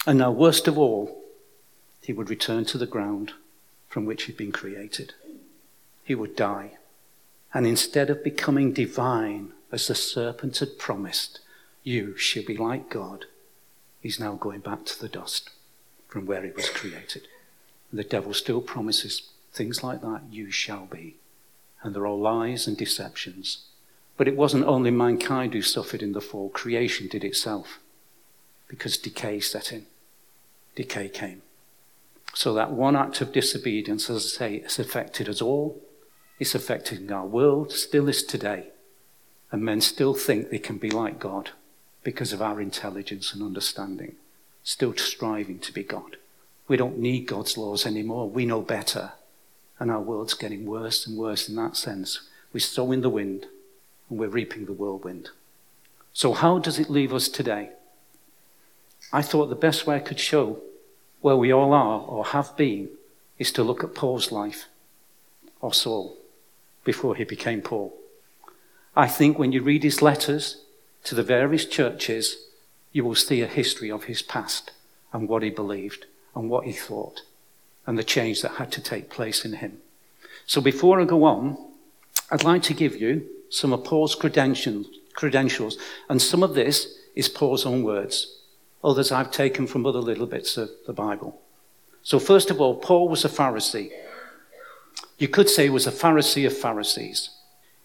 And 0.06 0.20
now, 0.20 0.30
worst 0.30 0.68
of 0.68 0.78
all, 0.78 1.24
he 2.04 2.14
would 2.14 2.30
return 2.30 2.64
to 2.66 2.78
the 2.78 2.86
ground 2.86 3.34
from 3.88 4.06
which 4.06 4.26
he'd 4.26 4.38
been 4.38 4.52
created. 4.52 5.16
He 6.04 6.14
would 6.14 6.36
die. 6.36 6.74
And 7.56 7.66
instead 7.66 8.12
of 8.12 8.24
becoming 8.24 8.72
divine, 8.72 9.54
as 9.72 9.88
the 9.88 9.96
serpent 9.96 10.60
had 10.60 10.78
promised, 10.78 11.40
you 11.82 12.16
shall 12.18 12.44
be 12.44 12.56
like 12.56 12.92
God, 12.92 13.26
he's 14.06 14.20
now 14.20 14.36
going 14.36 14.60
back 14.60 14.86
to 14.86 15.02
the 15.02 15.10
dust 15.10 15.50
from 16.08 16.28
where 16.28 16.44
he 16.44 16.52
was 16.52 16.70
created. 16.70 17.28
The 17.92 18.04
devil 18.04 18.36
still 18.36 18.62
promises 18.62 19.30
things 19.52 19.84
like 19.84 20.02
that 20.02 20.22
you 20.30 20.52
shall 20.52 20.86
be 20.86 21.16
and 21.82 21.96
they're 21.96 22.06
all 22.06 22.20
lies 22.20 22.68
and 22.68 22.78
deceptions. 22.78 23.66
But 24.16 24.28
it 24.28 24.38
wasn't 24.38 24.66
only 24.66 24.92
mankind 24.92 25.54
who 25.54 25.64
suffered 25.64 26.04
in 26.04 26.12
the 26.12 26.22
fall, 26.22 26.50
creation 26.50 27.08
did 27.08 27.24
itself 27.24 27.80
because 28.68 28.96
decay 28.96 29.40
set 29.40 29.74
in. 29.74 29.88
Decay 30.76 31.10
came. 31.10 31.42
So 32.36 32.54
that 32.54 32.74
one 32.74 32.96
act 32.96 33.22
of 33.22 33.34
disobedience, 33.34 34.08
as 34.08 34.18
I 34.18 34.38
say, 34.38 34.60
has 34.60 34.78
affected 34.78 35.28
us 35.28 35.42
all. 35.42 35.82
It's 36.40 36.54
affecting 36.54 37.12
our 37.12 37.26
world, 37.26 37.72
still 37.72 38.08
is 38.08 38.24
today. 38.24 38.68
And 39.52 39.64
men 39.64 39.82
still 39.82 40.14
think 40.14 40.52
they 40.52 40.60
can 40.60 40.78
be 40.78 40.92
like 40.92 41.18
God 41.18 41.50
because 42.06 42.32
of 42.32 42.42
our 42.42 42.62
intelligence 42.62 43.34
and 43.34 43.42
understanding, 43.42 44.16
still 44.64 44.96
striving 44.96 45.58
to 45.58 45.74
be 45.74 45.84
God. 45.84 46.18
We 46.68 46.78
don't 46.78 47.00
need 47.00 47.26
God's 47.26 47.58
laws 47.58 47.86
anymore. 47.86 48.30
We 48.30 48.46
know 48.46 48.62
better. 48.62 49.14
And 49.80 49.90
our 49.90 50.00
world's 50.00 50.36
getting 50.36 50.68
worse 50.68 51.08
and 51.08 51.18
worse 51.18 51.50
in 51.50 51.56
that 51.56 51.76
sense. 51.76 52.22
We 52.54 52.60
sow 52.60 52.92
in 52.92 53.02
the 53.02 53.10
wind 53.10 53.48
and 54.08 54.20
we're 54.20 54.30
reaping 54.30 54.66
the 54.66 54.72
whirlwind. 54.72 55.30
So, 56.14 56.34
how 56.34 56.60
does 56.60 56.78
it 56.78 56.92
leave 56.92 57.12
us 57.12 57.28
today? 57.28 57.72
I 59.12 59.24
thought 59.24 59.48
the 59.48 59.56
best 59.56 59.88
way 59.88 59.96
I 59.96 60.00
could 60.00 60.20
show 60.20 60.62
where 61.22 61.36
we 61.36 61.52
all 61.52 61.74
are 61.74 62.02
or 62.02 62.26
have 62.26 62.56
been 62.56 62.90
is 63.40 63.52
to 63.54 63.64
look 63.64 63.84
at 63.84 63.96
Paul's 63.96 64.32
life, 64.32 64.66
or 65.60 65.74
Saul, 65.74 66.18
before 66.84 67.16
he 67.16 67.24
became 67.24 67.62
Paul. 67.62 67.98
I 68.96 69.08
think 69.08 69.40
when 69.40 69.52
you 69.52 69.64
read 69.64 69.84
his 69.84 70.04
letters 70.04 70.65
to 71.06 71.16
the 71.16 71.24
various 71.24 71.66
churches, 71.66 72.38
you 72.92 73.04
will 73.04 73.16
see 73.16 73.42
a 73.42 73.48
history 73.48 73.90
of 73.90 74.06
his 74.06 74.22
past 74.22 74.72
and 75.14 75.30
what 75.30 75.44
he 75.44 75.50
believed 75.50 76.06
and 76.36 76.50
what 76.50 76.66
he 76.66 76.72
thought 76.72 77.22
and 77.88 77.98
the 77.98 78.04
change 78.04 78.42
that 78.42 78.54
had 78.54 78.72
to 78.72 78.82
take 78.82 79.10
place 79.10 79.46
in 79.46 79.54
him. 79.54 79.78
So 80.46 80.62
before 80.62 81.00
I 81.00 81.06
go 81.06 81.24
on, 81.24 81.58
I'd 82.32 82.44
like 82.44 82.64
to 82.64 82.74
give 82.74 83.00
you 83.00 83.28
some 83.50 83.72
of 83.72 83.84
Paul's 83.84 84.16
credentials, 84.16 85.78
and 86.10 86.22
some 86.22 86.44
of 86.44 86.56
this 86.56 86.98
is 87.16 87.30
Paul's 87.30 87.66
own 87.66 87.84
words. 87.84 88.40
Others 88.84 89.12
I've 89.12 89.32
taken 89.32 89.68
from 89.68 89.86
other 89.86 90.00
little 90.00 90.26
bits 90.26 90.58
of 90.58 90.70
the 90.88 90.94
Bible. 90.94 91.40
So 92.04 92.20
first 92.20 92.50
of 92.50 92.60
all, 92.60 92.76
Paul 92.76 93.08
was 93.08 93.24
a 93.24 93.30
Pharisee. 93.30 93.92
You 95.18 95.28
could 95.28 95.50
say 95.50 95.64
he 95.64 95.70
was 95.70 95.88
a 95.88 95.92
Pharisee 95.92 96.46
of 96.46 96.58
Pharisees. 96.58 97.30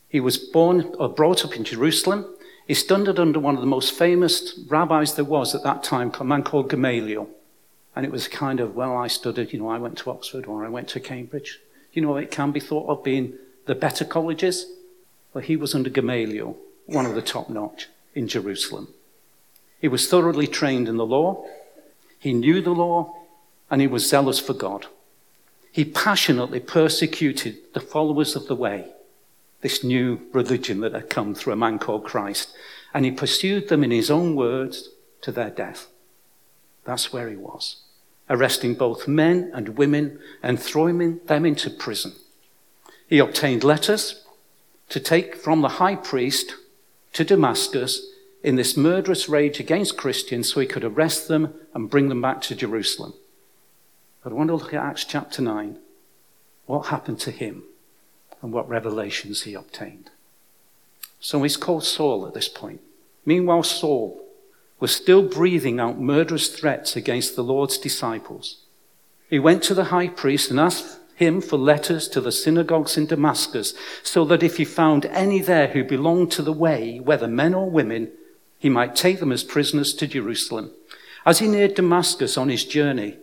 He 0.08 0.20
was 0.20 0.38
born 0.38 0.94
or 0.98 1.08
brought 1.08 1.44
up 1.44 1.54
in 1.56 1.64
Jerusalem. 1.64 2.26
He 2.66 2.74
studied 2.74 3.18
under 3.18 3.40
one 3.40 3.56
of 3.56 3.60
the 3.60 3.66
most 3.66 3.92
famous 3.92 4.58
rabbis 4.68 5.14
there 5.14 5.24
was 5.24 5.54
at 5.54 5.64
that 5.64 5.82
time, 5.82 6.12
a 6.20 6.24
man 6.24 6.42
called 6.42 6.70
Gamaliel. 6.70 7.28
And 7.96 8.06
it 8.06 8.12
was 8.12 8.28
kind 8.28 8.60
of, 8.60 8.76
well, 8.76 8.96
I 8.96 9.08
studied, 9.08 9.52
you 9.52 9.58
know, 9.58 9.68
I 9.68 9.78
went 9.78 9.98
to 9.98 10.10
Oxford 10.10 10.46
or 10.46 10.64
I 10.64 10.68
went 10.68 10.88
to 10.88 11.00
Cambridge. 11.00 11.58
You 11.92 12.02
know, 12.02 12.16
it 12.16 12.30
can 12.30 12.52
be 12.52 12.60
thought 12.60 12.88
of 12.88 13.02
being 13.02 13.34
the 13.66 13.74
better 13.74 14.04
colleges. 14.04 14.66
Well, 15.34 15.42
he 15.42 15.56
was 15.56 15.74
under 15.74 15.90
Gamaliel, 15.90 16.56
one 16.86 17.06
of 17.06 17.14
the 17.14 17.22
top 17.22 17.50
notch 17.50 17.88
in 18.14 18.28
Jerusalem. 18.28 18.88
He 19.80 19.88
was 19.88 20.08
thoroughly 20.08 20.46
trained 20.46 20.88
in 20.88 20.96
the 20.96 21.06
law, 21.06 21.44
he 22.18 22.34
knew 22.34 22.60
the 22.60 22.70
law, 22.70 23.14
and 23.70 23.80
he 23.80 23.86
was 23.86 24.08
zealous 24.08 24.38
for 24.38 24.52
God. 24.52 24.86
He 25.72 25.84
passionately 25.84 26.60
persecuted 26.60 27.56
the 27.72 27.80
followers 27.80 28.36
of 28.36 28.46
the 28.46 28.56
way, 28.56 28.88
this 29.60 29.84
new 29.84 30.20
religion 30.32 30.80
that 30.80 30.92
had 30.92 31.10
come 31.10 31.34
through 31.34 31.52
a 31.52 31.56
man 31.56 31.78
called 31.78 32.04
Christ, 32.04 32.54
and 32.94 33.04
he 33.04 33.10
pursued 33.10 33.68
them 33.68 33.84
in 33.84 33.90
his 33.90 34.10
own 34.10 34.34
words 34.34 34.90
to 35.22 35.32
their 35.32 35.50
death. 35.50 35.88
That's 36.84 37.12
where 37.12 37.28
he 37.28 37.36
was, 37.36 37.82
arresting 38.28 38.74
both 38.74 39.06
men 39.06 39.50
and 39.54 39.76
women 39.76 40.18
and 40.42 40.58
throwing 40.58 41.18
them 41.26 41.44
into 41.44 41.70
prison. 41.70 42.14
He 43.06 43.18
obtained 43.18 43.64
letters 43.64 44.24
to 44.88 45.00
take 45.00 45.36
from 45.36 45.60
the 45.60 45.68
high 45.68 45.96
priest 45.96 46.54
to 47.12 47.24
Damascus 47.24 48.06
in 48.42 48.56
this 48.56 48.76
murderous 48.76 49.28
rage 49.28 49.60
against 49.60 49.98
Christians 49.98 50.52
so 50.52 50.60
he 50.60 50.66
could 50.66 50.84
arrest 50.84 51.28
them 51.28 51.54
and 51.74 51.90
bring 51.90 52.08
them 52.08 52.22
back 52.22 52.40
to 52.42 52.54
Jerusalem. 52.54 53.14
But 54.22 54.32
I 54.32 54.36
want 54.36 54.48
to 54.48 54.54
look 54.54 54.72
at 54.72 54.82
Acts 54.82 55.04
chapter 55.04 55.42
9. 55.42 55.78
What 56.66 56.86
happened 56.86 57.20
to 57.20 57.30
him 57.30 57.64
and 58.42 58.52
what 58.52 58.68
revelations 58.68 59.42
he 59.42 59.54
obtained. 59.54 60.10
So 61.20 61.42
he's 61.42 61.56
called 61.56 61.84
Saul 61.84 62.26
at 62.26 62.34
this 62.34 62.48
point. 62.48 62.80
Meanwhile, 63.24 63.64
Saul 63.64 64.24
was 64.78 64.94
still 64.94 65.22
breathing 65.22 65.78
out 65.78 66.00
murderous 66.00 66.48
threats 66.48 66.96
against 66.96 67.36
the 67.36 67.44
Lord's 67.44 67.76
disciples. 67.76 68.62
He 69.28 69.38
went 69.38 69.62
to 69.64 69.74
the 69.74 69.84
high 69.84 70.08
priest 70.08 70.50
and 70.50 70.58
asked 70.58 70.98
him 71.14 71.42
for 71.42 71.58
letters 71.58 72.08
to 72.08 72.20
the 72.20 72.32
synagogues 72.32 72.96
in 72.96 73.04
Damascus, 73.04 73.74
so 74.02 74.24
that 74.24 74.42
if 74.42 74.56
he 74.56 74.64
found 74.64 75.04
any 75.06 75.40
there 75.40 75.68
who 75.68 75.84
belonged 75.84 76.32
to 76.32 76.42
the 76.42 76.52
way, 76.52 76.98
whether 76.98 77.28
men 77.28 77.52
or 77.52 77.70
women, 77.70 78.10
he 78.58 78.70
might 78.70 78.96
take 78.96 79.20
them 79.20 79.30
as 79.30 79.44
prisoners 79.44 79.92
to 79.94 80.06
Jerusalem. 80.06 80.70
As 81.26 81.38
he 81.38 81.46
neared 81.46 81.74
Damascus 81.74 82.38
on 82.38 82.48
his 82.48 82.64
journey, 82.64 83.18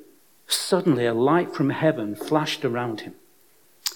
suddenly 0.47 1.07
a 1.07 1.13
light 1.13 1.55
from 1.55 1.71
heaven 1.71 2.15
flashed 2.15 2.63
around 2.63 3.01
him. 3.01 3.15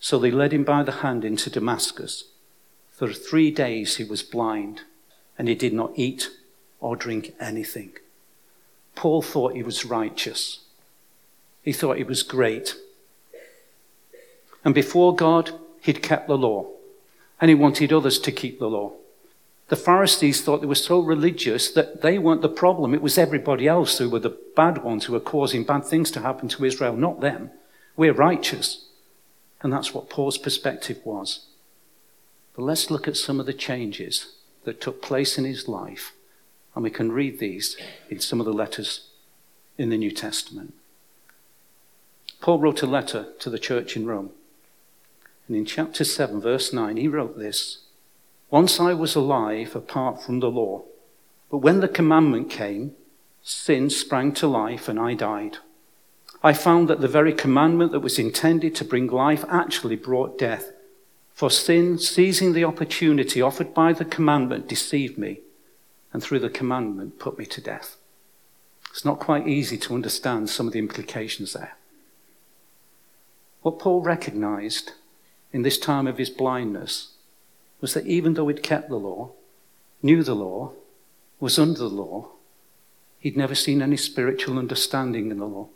So 0.00 0.18
they 0.18 0.30
led 0.30 0.52
him 0.52 0.64
by 0.64 0.82
the 0.82 0.92
hand 0.92 1.24
into 1.24 1.50
Damascus. 1.50 2.24
For 2.90 3.12
three 3.12 3.50
days 3.50 3.96
he 3.96 4.04
was 4.04 4.22
blind, 4.22 4.82
and 5.38 5.46
he 5.46 5.54
did 5.54 5.72
not 5.72 5.92
eat 5.94 6.30
or 6.80 6.96
drink 6.96 7.34
anything. 7.38 7.92
Paul 8.94 9.22
thought 9.22 9.54
he 9.54 9.62
was 9.62 9.84
righteous. 9.84 10.60
He 11.62 11.72
thought 11.72 11.98
he 11.98 12.04
was 12.04 12.22
great. 12.22 12.74
And 14.64 14.74
before 14.74 15.14
God, 15.14 15.52
he'd 15.80 16.02
kept 16.02 16.28
the 16.28 16.36
law. 16.36 16.66
And 17.40 17.48
he 17.48 17.54
wanted 17.54 17.92
others 17.92 18.18
to 18.20 18.32
keep 18.32 18.58
the 18.58 18.68
law. 18.68 18.92
The 19.68 19.76
Pharisees 19.76 20.42
thought 20.42 20.60
they 20.60 20.66
were 20.66 20.74
so 20.74 21.00
religious 21.00 21.70
that 21.70 22.02
they 22.02 22.18
weren't 22.18 22.42
the 22.42 22.48
problem. 22.48 22.92
It 22.92 23.02
was 23.02 23.16
everybody 23.16 23.68
else 23.68 23.98
who 23.98 24.10
were 24.10 24.18
the 24.18 24.36
bad 24.56 24.82
ones 24.82 25.04
who 25.04 25.12
were 25.12 25.20
causing 25.20 25.64
bad 25.64 25.84
things 25.84 26.10
to 26.10 26.20
happen 26.20 26.48
to 26.48 26.64
Israel, 26.64 26.96
not 26.96 27.20
them. 27.20 27.50
We're 27.96 28.12
righteous. 28.12 28.86
And 29.62 29.72
that's 29.72 29.92
what 29.92 30.08
Paul's 30.08 30.38
perspective 30.38 31.00
was. 31.04 31.46
But 32.54 32.62
let's 32.62 32.90
look 32.90 33.06
at 33.06 33.16
some 33.16 33.40
of 33.40 33.46
the 33.46 33.52
changes 33.52 34.34
that 34.64 34.80
took 34.80 35.02
place 35.02 35.38
in 35.38 35.44
his 35.44 35.68
life 35.68 36.12
and 36.74 36.84
we 36.84 36.90
can 36.90 37.12
read 37.12 37.38
these 37.38 37.76
in 38.08 38.20
some 38.20 38.40
of 38.40 38.46
the 38.46 38.52
letters 38.52 39.08
in 39.76 39.90
the 39.90 39.98
New 39.98 40.10
Testament. 40.10 40.74
Paul 42.40 42.58
wrote 42.58 42.82
a 42.82 42.86
letter 42.86 43.26
to 43.40 43.50
the 43.50 43.58
church 43.58 43.96
in 43.96 44.06
Rome. 44.06 44.30
And 45.46 45.56
in 45.56 45.64
chapter 45.64 46.04
7, 46.04 46.40
verse 46.40 46.72
9, 46.72 46.96
he 46.96 47.08
wrote 47.08 47.36
this 47.36 47.78
Once 48.50 48.78
I 48.78 48.94
was 48.94 49.14
alive 49.14 49.74
apart 49.74 50.22
from 50.22 50.40
the 50.40 50.50
law, 50.50 50.84
but 51.50 51.58
when 51.58 51.80
the 51.80 51.88
commandment 51.88 52.50
came, 52.50 52.92
sin 53.42 53.90
sprang 53.90 54.32
to 54.34 54.46
life 54.46 54.88
and 54.88 54.98
I 54.98 55.14
died. 55.14 55.58
I 56.42 56.52
found 56.52 56.88
that 56.88 57.00
the 57.00 57.08
very 57.08 57.34
commandment 57.34 57.92
that 57.92 58.00
was 58.00 58.18
intended 58.18 58.74
to 58.76 58.84
bring 58.84 59.06
life 59.06 59.44
actually 59.48 59.96
brought 59.96 60.38
death. 60.38 60.72
For 61.34 61.50
sin, 61.50 61.98
seizing 61.98 62.52
the 62.52 62.64
opportunity 62.64 63.42
offered 63.42 63.74
by 63.74 63.92
the 63.92 64.04
commandment, 64.04 64.68
deceived 64.68 65.18
me 65.18 65.40
and 66.12 66.22
through 66.22 66.40
the 66.40 66.50
commandment 66.50 67.18
put 67.18 67.38
me 67.38 67.46
to 67.46 67.60
death. 67.60 67.96
It's 68.90 69.04
not 69.04 69.20
quite 69.20 69.46
easy 69.46 69.78
to 69.78 69.94
understand 69.94 70.50
some 70.50 70.66
of 70.66 70.72
the 70.72 70.78
implications 70.78 71.52
there. 71.52 71.76
What 73.62 73.78
Paul 73.78 74.02
recognized 74.02 74.92
in 75.52 75.62
this 75.62 75.78
time 75.78 76.06
of 76.06 76.18
his 76.18 76.30
blindness 76.30 77.14
was 77.80 77.94
that 77.94 78.06
even 78.06 78.34
though 78.34 78.48
he'd 78.48 78.62
kept 78.62 78.88
the 78.88 78.96
law, 78.96 79.32
knew 80.02 80.22
the 80.22 80.34
law, 80.34 80.72
was 81.38 81.58
under 81.58 81.78
the 81.78 81.88
law, 81.88 82.30
he'd 83.18 83.36
never 83.36 83.54
seen 83.54 83.80
any 83.80 83.96
spiritual 83.96 84.58
understanding 84.58 85.30
in 85.30 85.38
the 85.38 85.46
law. 85.46 85.68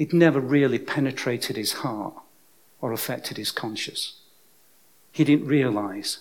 He'd 0.00 0.14
never 0.14 0.40
really 0.40 0.78
penetrated 0.78 1.58
his 1.58 1.74
heart 1.84 2.14
or 2.80 2.90
affected 2.90 3.36
his 3.36 3.50
conscience. 3.50 4.14
He 5.12 5.24
didn't 5.24 5.46
realize 5.46 6.20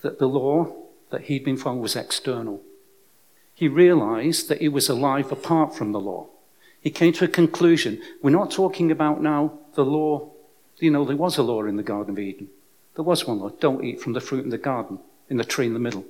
that 0.00 0.18
the 0.18 0.26
law 0.26 0.74
that 1.10 1.26
he'd 1.26 1.44
been 1.44 1.56
following 1.56 1.82
was 1.82 1.94
external. 1.94 2.60
He 3.54 3.68
realized 3.68 4.48
that 4.48 4.60
he 4.60 4.68
was 4.68 4.88
alive 4.88 5.30
apart 5.30 5.72
from 5.72 5.92
the 5.92 6.00
law. 6.00 6.26
He 6.80 6.90
came 6.90 7.12
to 7.12 7.24
a 7.24 7.28
conclusion. 7.28 8.02
We're 8.22 8.30
not 8.30 8.50
talking 8.50 8.90
about 8.90 9.22
now 9.22 9.52
the 9.76 9.84
law. 9.84 10.28
You 10.78 10.90
know, 10.90 11.04
there 11.04 11.16
was 11.16 11.38
a 11.38 11.44
law 11.44 11.62
in 11.62 11.76
the 11.76 11.84
Garden 11.84 12.14
of 12.14 12.18
Eden. 12.18 12.48
There 12.96 13.04
was 13.04 13.24
one 13.24 13.38
law. 13.38 13.50
Don't 13.50 13.84
eat 13.84 14.00
from 14.00 14.14
the 14.14 14.20
fruit 14.20 14.42
in 14.42 14.50
the 14.50 14.58
garden, 14.58 14.98
in 15.30 15.36
the 15.36 15.44
tree 15.44 15.66
in 15.66 15.74
the 15.74 15.78
middle, 15.78 16.06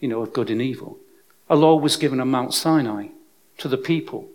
you 0.00 0.08
know, 0.08 0.22
of 0.22 0.32
good 0.32 0.48
and 0.48 0.62
evil. 0.62 0.96
A 1.50 1.56
law 1.56 1.76
was 1.76 1.98
given 1.98 2.20
on 2.20 2.30
Mount 2.30 2.54
Sinai 2.54 3.08
to 3.58 3.68
the 3.68 3.76
people. 3.76 4.30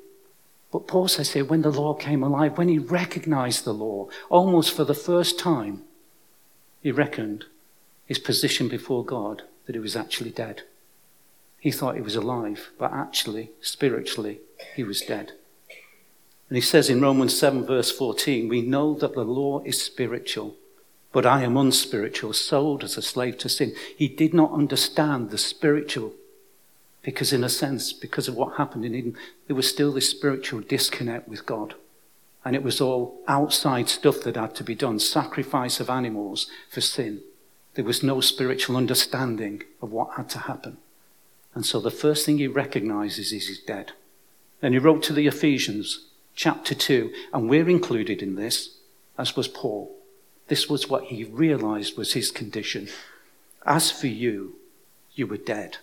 But 0.71 0.87
Paul 0.87 1.07
says 1.07 1.33
here, 1.33 1.45
when 1.45 1.63
the 1.63 1.71
law 1.71 1.93
came 1.93 2.21
alive, 2.21 2.57
when 2.57 2.67
he 2.67 2.77
recognized 2.77 3.65
the 3.65 3.73
law, 3.73 4.07
almost 4.29 4.71
for 4.71 4.83
the 4.83 4.93
first 4.93 5.39
time, 5.39 5.83
he 6.81 6.91
reckoned 6.91 7.45
his 8.05 8.19
position 8.19 8.67
before 8.67 9.03
God 9.03 9.43
that 9.65 9.75
he 9.75 9.79
was 9.79 9.95
actually 9.95 10.29
dead. 10.29 10.63
He 11.59 11.71
thought 11.71 11.95
he 11.95 12.01
was 12.01 12.15
alive, 12.15 12.69
but 12.77 12.93
actually, 12.93 13.51
spiritually, 13.61 14.39
he 14.75 14.83
was 14.83 15.01
dead. 15.01 15.33
And 16.49 16.55
he 16.55 16.61
says 16.61 16.89
in 16.89 17.01
Romans 17.01 17.37
7, 17.37 17.65
verse 17.65 17.91
14, 17.91 18.47
we 18.47 18.61
know 18.61 18.93
that 18.95 19.13
the 19.13 19.25
law 19.25 19.61
is 19.63 19.81
spiritual, 19.81 20.55
but 21.11 21.25
I 21.25 21.43
am 21.43 21.57
unspiritual, 21.57 22.33
sold 22.33 22.83
as 22.83 22.97
a 22.97 23.01
slave 23.01 23.37
to 23.39 23.49
sin. 23.49 23.75
He 23.95 24.07
did 24.07 24.33
not 24.33 24.51
understand 24.51 25.29
the 25.29 25.37
spiritual 25.37 26.13
because, 27.01 27.31
in 27.31 27.43
a 27.43 27.49
sense, 27.49 27.93
because 27.93 28.27
of 28.27 28.35
what 28.35 28.57
happened 28.57 28.83
in 28.83 28.93
Eden, 28.93 29.17
there 29.47 29.55
was 29.55 29.69
still 29.69 29.93
this 29.93 30.09
spiritual 30.09 30.61
disconnect 30.61 31.27
with 31.27 31.45
God. 31.45 31.75
And 32.43 32.55
it 32.55 32.63
was 32.63 32.81
all 32.81 33.21
outside 33.27 33.89
stuff 33.89 34.21
that 34.21 34.35
had 34.35 34.55
to 34.55 34.63
be 34.63 34.75
done 34.75 34.99
sacrifice 34.99 35.79
of 35.79 35.89
animals 35.89 36.47
for 36.69 36.81
sin. 36.81 37.21
There 37.75 37.85
was 37.85 38.03
no 38.03 38.21
spiritual 38.21 38.75
understanding 38.75 39.63
of 39.81 39.91
what 39.91 40.17
had 40.17 40.29
to 40.31 40.39
happen. 40.39 40.77
And 41.55 41.65
so 41.65 41.79
the 41.79 41.91
first 41.91 42.25
thing 42.25 42.37
he 42.37 42.47
recognizes 42.47 43.31
is 43.31 43.47
he's 43.47 43.59
dead. 43.59 43.93
Then 44.61 44.73
he 44.73 44.79
wrote 44.79 45.03
to 45.03 45.13
the 45.13 45.27
Ephesians, 45.27 46.05
chapter 46.35 46.75
2, 46.75 47.13
and 47.33 47.49
we're 47.49 47.69
included 47.69 48.21
in 48.21 48.35
this, 48.35 48.77
as 49.17 49.35
was 49.35 49.47
Paul. 49.47 49.95
This 50.47 50.69
was 50.69 50.89
what 50.89 51.05
he 51.05 51.23
realized 51.23 51.97
was 51.97 52.13
his 52.13 52.31
condition. 52.31 52.89
As 53.65 53.91
for 53.91 54.07
you, 54.07 54.55
you 55.13 55.27
were 55.27 55.37
dead 55.37 55.77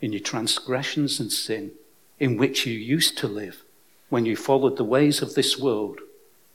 in 0.00 0.12
your 0.12 0.20
transgressions 0.20 1.18
and 1.20 1.32
sin, 1.32 1.72
in 2.18 2.36
which 2.36 2.66
you 2.66 2.74
used 2.74 3.16
to 3.18 3.28
live 3.28 3.62
when 4.08 4.24
you 4.24 4.36
followed 4.36 4.76
the 4.76 4.84
ways 4.84 5.20
of 5.20 5.34
this 5.34 5.58
world 5.58 6.00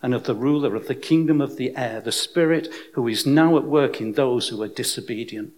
and 0.01 0.13
of 0.13 0.23
the 0.23 0.35
ruler 0.35 0.75
of 0.75 0.87
the 0.87 0.95
kingdom 0.95 1.41
of 1.41 1.57
the 1.57 1.75
air, 1.75 2.01
the 2.01 2.11
Spirit 2.11 2.67
who 2.93 3.07
is 3.07 3.25
now 3.25 3.57
at 3.57 3.65
work 3.65 4.01
in 4.01 4.13
those 4.13 4.47
who 4.47 4.61
are 4.63 4.67
disobedient. 4.67 5.53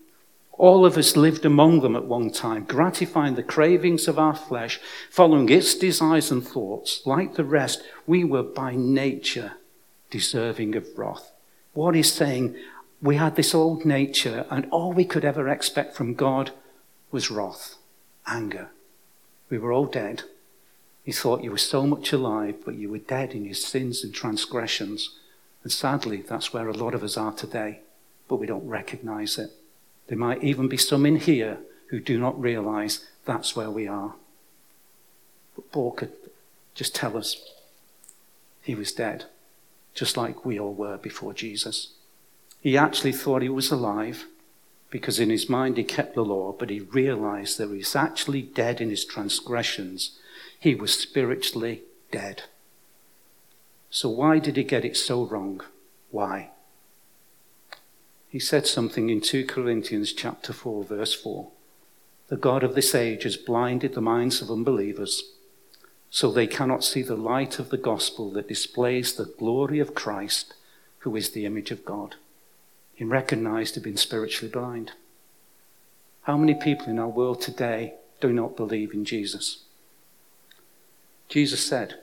All 0.54 0.86
of 0.86 0.98
us 0.98 1.16
lived 1.16 1.46
among 1.46 1.80
them 1.80 1.96
at 1.96 2.06
one 2.06 2.30
time, 2.30 2.66
gratifying 2.66 3.36
the 3.36 3.44
cravings 3.44 4.08
of 4.08 4.20
our 4.20 4.36
flesh, 4.36 4.80
following 5.10 5.50
its 5.50 5.74
desires 5.74 6.30
and 6.30 6.46
thoughts. 6.46 7.02
Like 7.06 7.36
the 7.36 7.44
rest, 7.44 7.84
we 8.06 8.24
were 8.24 8.44
by 8.44 8.76
nature 8.76 9.54
deserving 10.10 10.76
of 10.76 10.88
wrath. 10.96 11.32
What 11.74 11.96
he's 11.96 12.12
saying, 12.12 12.56
we 13.02 13.16
had 13.16 13.36
this 13.36 13.56
old 13.56 13.84
nature, 13.84 14.46
and 14.52 14.68
all 14.70 14.94
we 14.94 15.06
could 15.06 15.26
ever 15.26 15.50
expect 15.50 15.96
from 15.96 16.14
God 16.14 16.52
was 17.14 17.30
wrath, 17.30 17.76
anger. 18.28 18.70
We 19.50 19.60
were 19.60 19.72
all 19.72 19.86
dead. 19.86 20.24
You 21.06 21.14
thought 21.14 21.44
you 21.44 21.52
were 21.52 21.58
so 21.58 21.86
much 21.86 22.12
alive, 22.12 22.56
but 22.66 22.76
you 22.76 22.90
were 22.90 22.98
dead 22.98 23.34
in 23.34 23.46
your 23.46 23.54
sins 23.54 24.04
and 24.04 24.14
transgressions. 24.14 25.12
And 25.62 25.72
sadly, 25.72 26.24
that's 26.28 26.52
where 26.52 26.68
a 26.68 26.74
lot 26.74 26.96
of 26.96 27.04
us 27.04 27.16
are 27.16 27.32
today, 27.32 27.82
but 28.28 28.38
we 28.38 28.48
don't 28.48 28.68
recognize 28.68 29.38
it. 29.38 29.52
There 30.08 30.18
might 30.18 30.44
even 30.44 30.68
be 30.68 30.78
some 30.78 31.06
in 31.06 31.18
here 31.18 31.60
who 31.88 32.00
do 32.00 32.20
not 32.20 32.42
realize 32.42 33.06
that's 33.26 33.56
where 33.56 33.70
we 33.70 33.88
are. 33.88 34.16
But 35.56 35.72
Paul 35.72 35.92
could 35.92 36.14
just 36.74 36.96
tell 36.96 37.16
us 37.16 37.38
he 38.64 38.74
was 38.74 38.92
dead, 38.92 39.26
just 39.94 40.18
like 40.18 40.44
we 40.44 40.60
all 40.60 40.74
were 40.74 40.98
before 40.98 41.34
Jesus. 41.34 41.90
He 42.60 42.76
actually 42.76 43.12
thought 43.12 43.44
he 43.44 43.50
was 43.50 43.72
alive, 43.72 44.26
because 44.94 45.20
in 45.20 45.32
his 45.32 45.50
mind 45.50 45.76
he 45.76 45.84
kept 45.84 46.14
the 46.14 46.24
law, 46.24 46.52
but 46.52 46.70
he 46.70 46.80
realized 46.80 47.58
that 47.58 47.68
he 47.68 47.78
was 47.78 47.96
actually 47.96 48.44
dead 48.44 48.80
in 48.80 48.92
his 48.92 49.04
transgressions. 49.04 50.20
He 50.60 50.76
was 50.76 50.94
spiritually 50.94 51.82
dead. 52.12 52.44
So, 53.90 54.08
why 54.08 54.38
did 54.38 54.56
he 54.56 54.64
get 54.64 54.86
it 54.86 54.96
so 54.96 55.24
wrong? 55.26 55.62
Why? 56.12 56.52
He 58.30 58.38
said 58.38 58.68
something 58.68 59.10
in 59.10 59.20
2 59.20 59.48
Corinthians 59.48 60.14
chapter 60.14 60.54
4 60.54 60.84
verse 60.84 61.16
4. 61.16 61.48
The 62.28 62.38
God 62.38 62.64
of 62.64 62.76
this 62.76 62.94
age 62.94 63.24
has 63.24 63.36
blinded 63.36 63.96
the 63.96 64.02
minds 64.02 64.44
of 64.44 64.52
unbelievers 64.52 65.24
so 66.12 66.32
they 66.32 66.46
cannot 66.46 66.84
see 66.84 67.02
the 67.02 67.16
light 67.16 67.58
of 67.58 67.72
the 67.72 67.78
gospel 67.78 68.30
that 68.34 68.48
displays 68.48 69.16
the 69.16 69.34
glory 69.40 69.80
of 69.80 69.96
Christ 69.96 70.54
who 71.00 71.16
is 71.16 71.32
the 71.32 71.48
image 71.48 71.72
of 71.72 71.84
God. 71.84 72.18
He 72.96 73.04
recognized 73.04 73.76
he'd 73.76 73.84
been 73.84 73.98
spiritually 73.98 74.52
blind. 74.52 74.92
How 76.24 76.38
many 76.38 76.54
people 76.54 76.88
in 76.88 77.00
our 77.00 77.08
world 77.08 77.42
today 77.42 77.96
do 78.22 78.32
not 78.32 78.56
believe 78.56 78.94
in 78.94 79.04
Jesus? 79.04 79.64
Jesus 81.28 81.66
said 81.66 81.96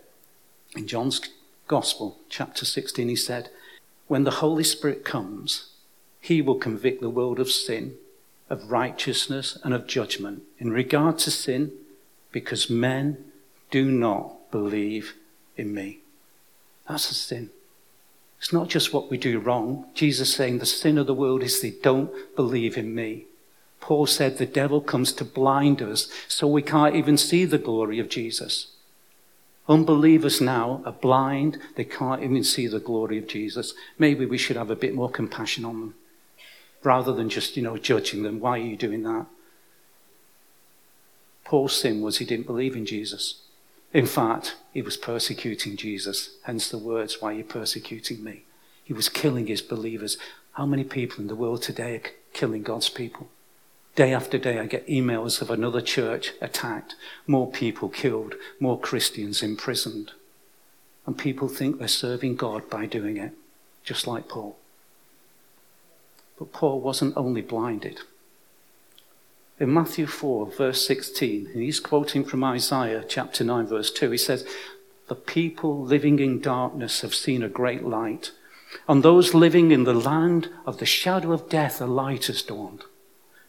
in 0.76 0.86
John's 0.86 1.20
Gospel, 1.68 2.18
chapter 2.28 2.64
16, 2.64 3.08
he 3.08 3.16
said, 3.16 3.48
When 4.08 4.24
the 4.24 4.32
Holy 4.42 4.64
Spirit 4.64 5.04
comes, 5.04 5.70
he 6.20 6.42
will 6.42 6.56
convict 6.56 7.00
the 7.00 7.08
world 7.08 7.38
of 7.38 7.50
sin, 7.50 7.94
of 8.48 8.70
righteousness, 8.70 9.56
and 9.62 9.72
of 9.72 9.86
judgment. 9.86 10.42
In 10.58 10.72
regard 10.72 11.18
to 11.20 11.30
sin, 11.30 11.72
because 12.32 12.68
men 12.68 13.24
do 13.70 13.90
not 13.90 14.50
believe 14.50 15.14
in 15.56 15.72
me. 15.72 16.00
That's 16.88 17.10
a 17.10 17.14
sin. 17.14 17.50
It's 18.40 18.52
not 18.52 18.68
just 18.68 18.92
what 18.92 19.10
we 19.10 19.18
do 19.18 19.38
wrong. 19.38 19.84
Jesus 19.94 20.34
saying 20.34 20.58
the 20.58 20.66
sin 20.66 20.96
of 20.96 21.06
the 21.06 21.14
world 21.14 21.42
is 21.42 21.60
they 21.60 21.72
don't 21.82 22.10
believe 22.34 22.78
in 22.78 22.94
me. 22.94 23.26
Paul 23.80 24.06
said 24.06 24.38
the 24.38 24.46
devil 24.46 24.80
comes 24.80 25.12
to 25.12 25.24
blind 25.24 25.82
us 25.82 26.08
so 26.26 26.48
we 26.48 26.62
can't 26.62 26.96
even 26.96 27.18
see 27.18 27.44
the 27.44 27.58
glory 27.58 27.98
of 27.98 28.08
Jesus. 28.08 28.68
Unbelievers 29.68 30.40
now 30.40 30.82
are 30.86 30.92
blind. 30.92 31.58
They 31.76 31.84
can't 31.84 32.22
even 32.22 32.42
see 32.42 32.66
the 32.66 32.80
glory 32.80 33.18
of 33.18 33.28
Jesus. 33.28 33.74
Maybe 33.98 34.24
we 34.24 34.38
should 34.38 34.56
have 34.56 34.70
a 34.70 34.76
bit 34.76 34.94
more 34.94 35.10
compassion 35.10 35.64
on 35.64 35.80
them 35.80 35.94
rather 36.82 37.12
than 37.12 37.28
just, 37.28 37.56
you 37.56 37.62
know, 37.62 37.76
judging 37.76 38.22
them. 38.22 38.40
Why 38.40 38.58
are 38.58 38.62
you 38.62 38.76
doing 38.76 39.02
that? 39.02 39.26
Paul's 41.44 41.78
sin 41.78 42.00
was 42.00 42.18
he 42.18 42.24
didn't 42.24 42.46
believe 42.46 42.74
in 42.74 42.86
Jesus. 42.86 43.42
In 43.92 44.06
fact, 44.06 44.56
he 44.72 44.82
was 44.82 44.96
persecuting 44.96 45.76
Jesus, 45.76 46.30
hence 46.44 46.68
the 46.68 46.78
words, 46.78 47.20
Why 47.20 47.32
are 47.32 47.38
you 47.38 47.44
persecuting 47.44 48.22
me? 48.22 48.44
He 48.84 48.92
was 48.92 49.08
killing 49.08 49.48
his 49.48 49.62
believers. 49.62 50.16
How 50.52 50.66
many 50.66 50.84
people 50.84 51.20
in 51.20 51.28
the 51.28 51.34
world 51.34 51.62
today 51.62 51.96
are 51.96 52.10
killing 52.32 52.62
God's 52.62 52.88
people? 52.88 53.28
Day 53.96 54.14
after 54.14 54.38
day, 54.38 54.58
I 54.58 54.66
get 54.66 54.86
emails 54.86 55.42
of 55.42 55.50
another 55.50 55.80
church 55.80 56.32
attacked, 56.40 56.94
more 57.26 57.50
people 57.50 57.88
killed, 57.88 58.34
more 58.60 58.78
Christians 58.78 59.42
imprisoned. 59.42 60.12
And 61.06 61.18
people 61.18 61.48
think 61.48 61.78
they're 61.78 61.88
serving 61.88 62.36
God 62.36 62.70
by 62.70 62.86
doing 62.86 63.16
it, 63.16 63.32
just 63.82 64.06
like 64.06 64.28
Paul. 64.28 64.56
But 66.38 66.52
Paul 66.52 66.80
wasn't 66.80 67.16
only 67.16 67.42
blinded, 67.42 68.00
in 69.60 69.72
Matthew 69.74 70.06
4, 70.06 70.46
verse 70.52 70.86
16, 70.86 71.50
and 71.52 71.62
he's 71.62 71.80
quoting 71.80 72.24
from 72.24 72.42
Isaiah 72.42 73.04
chapter 73.06 73.44
9, 73.44 73.66
verse 73.66 73.90
2, 73.90 74.10
he 74.10 74.16
says, 74.16 74.46
The 75.08 75.14
people 75.14 75.84
living 75.84 76.18
in 76.18 76.40
darkness 76.40 77.02
have 77.02 77.14
seen 77.14 77.42
a 77.42 77.48
great 77.48 77.84
light. 77.84 78.32
On 78.88 79.02
those 79.02 79.34
living 79.34 79.70
in 79.70 79.84
the 79.84 79.92
land 79.92 80.48
of 80.64 80.78
the 80.78 80.86
shadow 80.86 81.32
of 81.32 81.50
death, 81.50 81.78
a 81.78 81.86
light 81.86 82.26
has 82.26 82.42
dawned. 82.42 82.84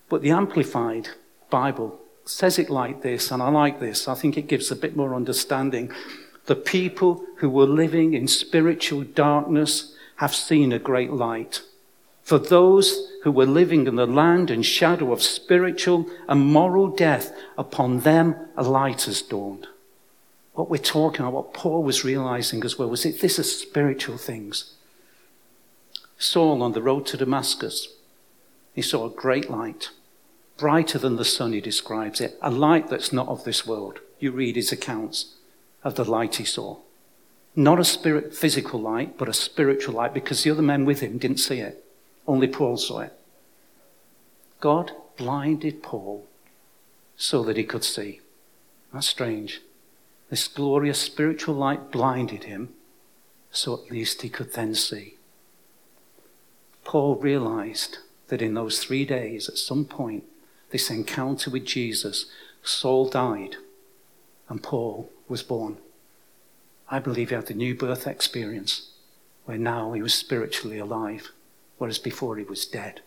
But 0.09 0.21
the 0.21 0.31
Amplified 0.31 1.09
Bible 1.49 1.97
says 2.25 2.59
it 2.59 2.69
like 2.69 3.03
this, 3.03 3.31
and 3.31 3.41
I 3.41 3.47
like 3.47 3.79
this. 3.79 4.09
I 4.09 4.15
think 4.15 4.37
it 4.37 4.49
gives 4.49 4.69
a 4.69 4.75
bit 4.75 4.97
more 4.97 5.15
understanding. 5.15 5.93
The 6.47 6.55
people 6.57 7.25
who 7.37 7.49
were 7.49 7.65
living 7.65 8.13
in 8.13 8.27
spiritual 8.27 9.03
darkness 9.03 9.95
have 10.17 10.35
seen 10.35 10.73
a 10.73 10.79
great 10.79 11.11
light. 11.11 11.61
For 12.23 12.39
those 12.39 13.09
who 13.23 13.31
were 13.31 13.45
living 13.45 13.87
in 13.87 13.95
the 13.95 14.07
land 14.07 14.49
and 14.49 14.65
shadow 14.65 15.11
of 15.11 15.21
spiritual 15.21 16.07
and 16.27 16.45
moral 16.45 16.87
death, 16.87 17.33
upon 17.57 18.01
them 18.01 18.35
a 18.55 18.63
light 18.63 19.03
has 19.03 19.21
dawned. 19.21 19.67
What 20.53 20.69
we're 20.69 20.77
talking 20.77 21.21
about, 21.21 21.33
what 21.33 21.53
Paul 21.53 21.83
was 21.83 22.03
realizing 22.03 22.63
as 22.63 22.77
well, 22.77 22.89
was 22.89 23.03
that 23.03 23.21
this 23.21 23.39
is 23.39 23.59
spiritual 23.59 24.17
things. 24.17 24.73
Saul 26.17 26.61
on 26.61 26.73
the 26.73 26.81
road 26.81 27.05
to 27.07 27.17
Damascus, 27.17 27.87
He 28.73 28.81
saw 28.81 29.05
a 29.05 29.09
great 29.09 29.49
light, 29.49 29.89
brighter 30.57 30.99
than 30.99 31.15
the 31.15 31.25
sun, 31.25 31.53
he 31.53 31.61
describes 31.61 32.21
it, 32.21 32.37
a 32.41 32.51
light 32.51 32.89
that's 32.89 33.11
not 33.11 33.27
of 33.27 33.43
this 33.43 33.65
world. 33.65 33.99
You 34.19 34.31
read 34.31 34.55
his 34.55 34.71
accounts 34.71 35.33
of 35.83 35.95
the 35.95 36.05
light 36.05 36.35
he 36.35 36.45
saw. 36.45 36.77
Not 37.55 37.79
a 37.79 37.83
spirit, 37.83 38.35
physical 38.35 38.79
light, 38.79 39.17
but 39.17 39.27
a 39.27 39.33
spiritual 39.33 39.95
light, 39.95 40.13
because 40.13 40.43
the 40.43 40.51
other 40.51 40.61
men 40.61 40.85
with 40.85 40.99
him 40.99 41.17
didn't 41.17 41.39
see 41.39 41.59
it. 41.59 41.83
Only 42.27 42.47
Paul 42.47 42.77
saw 42.77 42.99
it. 43.01 43.13
God 44.59 44.91
blinded 45.17 45.81
Paul 45.81 46.25
so 47.15 47.43
that 47.43 47.57
he 47.57 47.63
could 47.63 47.83
see. 47.83 48.21
That's 48.93 49.07
strange. 49.07 49.61
This 50.29 50.47
glorious 50.47 50.99
spiritual 50.99 51.55
light 51.55 51.91
blinded 51.91 52.45
him 52.45 52.73
so 53.51 53.73
at 53.73 53.91
least 53.91 54.21
he 54.21 54.29
could 54.29 54.53
then 54.53 54.73
see. 54.73 55.15
Paul 56.83 57.15
realized 57.15 57.97
that 58.29 58.41
in 58.41 58.53
those 58.53 58.79
three 58.83 59.05
days, 59.05 59.49
at 59.49 59.57
some 59.57 59.85
point, 59.85 60.23
this 60.71 60.89
encounter 60.89 61.49
with 61.49 61.65
Jesus, 61.65 62.27
Saul 62.63 63.09
died 63.09 63.57
and 64.47 64.63
Paul 64.63 65.09
was 65.27 65.43
born. 65.43 65.77
I 66.89 66.99
believe 66.99 67.29
he 67.29 67.35
had 67.35 67.47
the 67.47 67.53
new 67.53 67.75
birth 67.75 68.07
experience 68.07 68.89
where 69.45 69.57
now 69.57 69.93
he 69.93 70.01
was 70.01 70.13
spiritually 70.13 70.77
alive, 70.77 71.31
whereas 71.81 71.97
before 71.97 72.37
he 72.37 72.43
was 72.43 72.67
dead. 72.67 73.01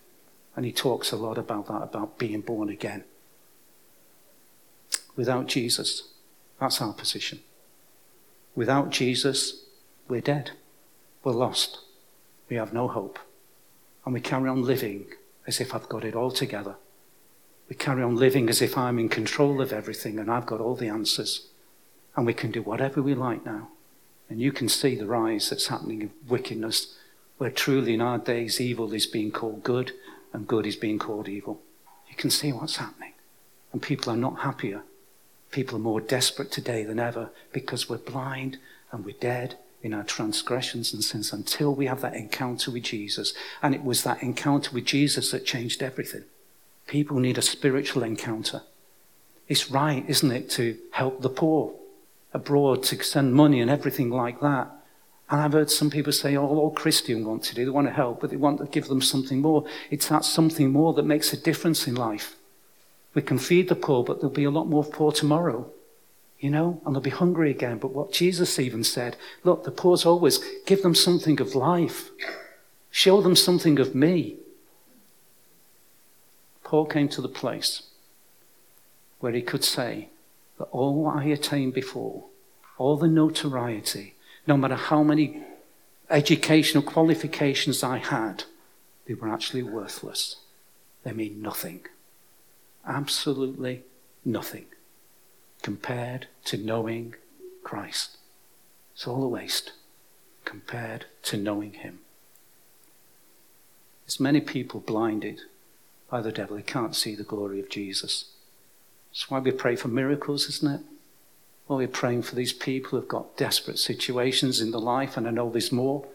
And 0.57 0.67
he 0.67 0.73
talks 0.73 1.13
a 1.13 1.17
lot 1.17 1.39
about 1.39 1.69
that, 1.69 1.81
about 1.81 2.19
being 2.19 2.41
born 2.41 2.69
again. 2.69 3.05
Without 5.15 5.47
Jesus, 5.47 6.09
that's 6.59 6.83
our 6.83 6.93
position. 6.93 7.39
Without 8.57 8.91
Jesus, 8.91 9.63
we're 10.09 10.21
dead. 10.21 10.51
We're 11.23 11.31
lost. 11.31 11.83
We 12.51 12.57
have 12.57 12.73
no 12.73 12.89
hope. 12.89 13.21
And 14.05 14.13
we 14.13 14.21
carry 14.21 14.49
on 14.49 14.65
living 14.65 15.07
as 15.47 15.61
if 15.61 15.73
I've 15.73 15.89
got 15.89 16.05
it 16.05 16.17
all 16.17 16.33
together. 16.33 16.75
We 17.69 17.77
carry 17.77 18.03
on 18.03 18.17
living 18.17 18.49
as 18.49 18.61
if 18.61 18.77
I'm 18.77 18.99
in 18.99 19.09
control 19.09 19.63
of 19.63 19.73
everything 19.73 20.19
and 20.19 20.29
I've 20.29 20.47
got 20.47 20.61
all 20.61 20.75
the 20.75 20.89
answers. 20.89 21.47
And 22.17 22.27
we 22.27 22.35
can 22.35 22.51
do 22.51 22.63
whatever 22.63 23.01
we 23.01 23.15
like 23.15 23.47
now. 23.47 23.69
And 24.29 24.41
you 24.41 24.51
can 24.51 24.69
see 24.69 24.97
the 24.97 25.07
rise 25.07 25.51
that's 25.51 25.69
happening 25.69 26.03
of 26.03 26.11
wickedness, 26.29 26.97
where 27.39 27.51
truly 27.51 27.95
in 27.95 28.01
our 28.01 28.19
days 28.19 28.61
evil 28.61 28.93
is 28.93 29.07
being 29.07 29.31
called 29.31 29.63
good 29.63 29.93
and 30.33 30.47
good 30.47 30.67
is 30.67 30.77
being 30.77 30.99
called 30.99 31.29
evil. 31.29 31.61
You 32.09 32.15
can 32.17 32.31
see 32.31 32.53
what's 32.53 32.77
happening. 32.77 33.13
And 33.73 33.83
people 33.83 34.13
are 34.13 34.17
not 34.17 34.41
happier. 34.41 34.83
People 35.51 35.77
are 35.77 35.81
more 35.81 36.01
desperate 36.01 36.53
today 36.53 36.85
than 36.85 36.99
ever 36.99 37.31
because 37.53 37.89
we're 37.89 37.99
blind 37.99 38.59
and 38.93 39.05
we're 39.05 39.17
dead 39.19 39.57
in 39.83 39.93
our 39.93 40.05
transgressions 40.05 40.95
and 40.95 41.05
sins 41.05 41.33
until 41.33 41.75
we 41.75 41.87
have 41.87 42.01
that 42.01 42.15
encounter 42.15 42.71
with 42.71 42.85
Jesus. 42.85 43.35
And 43.63 43.75
it 43.75 43.85
was 43.85 44.03
that 44.03 44.23
encounter 44.23 44.71
with 44.73 44.87
Jesus 44.87 45.31
that 45.31 45.45
changed 45.45 45.83
everything. 45.83 46.25
People 46.87 47.19
need 47.19 47.39
a 47.39 47.43
spiritual 47.43 48.03
encounter. 48.03 48.63
It's 49.47 49.71
right, 49.71 50.05
isn't 50.09 50.31
it, 50.31 50.51
to 50.51 50.79
help 50.93 51.21
the 51.21 51.29
poor 51.29 51.75
abroad, 52.33 52.83
to 52.85 53.03
send 53.03 53.35
money 53.35 53.61
and 53.61 53.71
everything 53.71 54.11
like 54.11 54.41
that. 54.41 54.71
And 55.31 55.41
I've 55.41 55.53
heard 55.53 55.71
some 55.71 55.91
people 55.91 56.13
say, 56.13 56.37
oh, 56.37 56.47
all 56.47 56.71
Christians 56.71 57.27
want 57.27 57.45
to 57.45 57.55
do, 57.55 57.65
they 57.65 57.71
want 57.71 57.87
to 57.87 57.93
help, 57.93 58.21
but 58.21 58.31
they 58.31 58.37
want 58.37 58.59
to 58.61 58.67
give 58.67 58.89
them 58.89 59.01
something 59.01 59.41
more. 59.41 59.65
It's 59.91 60.09
that 60.09 60.25
something 60.25 60.71
more 60.71 60.93
that 60.95 61.05
makes 61.05 61.33
a 61.33 61.37
difference 61.37 61.87
in 61.89 61.95
life. 61.95 62.37
We 63.15 63.23
can 63.23 63.39
feed 63.39 63.69
the 63.69 63.75
poor, 63.75 64.05
but 64.05 64.21
there'll 64.21 64.35
be 64.35 64.45
a 64.45 64.51
lot 64.51 64.67
more 64.67 64.85
poor 64.85 65.13
tomorrow 65.13 65.71
you 66.45 66.51
know, 66.51 66.79
and 66.85 66.95
they'll 66.95 67.01
be 67.01 67.09
hungry 67.09 67.51
again. 67.51 67.79
But 67.79 67.93
what 67.93 68.13
Jesus 68.13 68.59
even 68.59 68.85
said 68.85 69.17
look, 69.45 69.65
the 69.65 69.71
poor's 69.71 70.05
always 70.05 70.41
give 70.67 70.83
them 70.83 70.95
something 70.95 71.41
of 71.41 71.55
life, 71.55 72.11
show 72.91 73.23
them 73.23 73.35
something 73.35 73.79
of 73.79 73.95
me. 73.95 74.37
Paul 76.63 76.85
came 76.85 77.09
to 77.09 77.23
the 77.23 77.29
place 77.29 77.85
where 79.21 79.33
he 79.33 79.41
could 79.41 79.65
say 79.65 80.09
that 80.59 80.65
all 80.65 81.07
I 81.09 81.25
attained 81.25 81.73
before, 81.73 82.25
all 82.77 82.99
the 82.99 83.09
notoriety, 83.09 84.14
no 84.47 84.57
matter 84.57 84.75
how 84.75 85.03
many 85.03 85.43
educational 86.11 86.83
qualifications 86.83 87.83
I 87.83 87.99
had, 87.99 88.45
they 89.07 89.15
were 89.15 89.29
actually 89.29 89.63
worthless. 89.63 90.37
They 91.03 91.13
mean 91.13 91.43
nothing. 91.43 91.87
Absolutely 92.87 93.83
nothing 94.25 94.67
compared 95.63 96.27
to 96.45 96.59
knowing 96.59 97.15
Christ. 97.63 98.19
It's 98.95 99.07
all 99.07 99.25
a 99.25 99.29
waste 99.29 99.73
compared 100.45 101.07
to 101.25 101.37
knowing 101.37 101.75
Him. 101.75 102.01
There's 104.05 104.21
many 104.21 104.41
people 104.41 104.81
blinded 104.81 105.41
by 106.11 106.21
the 106.21 106.33
devil. 106.33 106.57
They 106.57 106.63
can't 106.63 106.95
see 106.95 107.15
the 107.15 107.23
glory 107.23 107.61
of 107.61 107.71
Jesus. 107.71 108.27
That's 109.11 109.31
why 109.31 109.39
we 109.39 109.51
pray 109.53 109.77
for 109.77 109.89
miracles, 109.89 110.49
isn't 110.49 110.75
it? 110.75 110.81
Well, 111.67 111.79
we're 111.79 111.89
praying 111.89 112.23
for 112.23 112.35
these 112.35 112.53
people 112.53 112.99
who've 112.99 113.09
got 113.09 113.37
desperate 113.37 113.79
situations 113.79 114.61
in 114.61 114.71
their 114.71 114.81
life, 114.81 115.17
and 115.17 115.27
I 115.27 115.31
know 115.31 115.51
there's 115.51 115.73
more. 115.73 116.07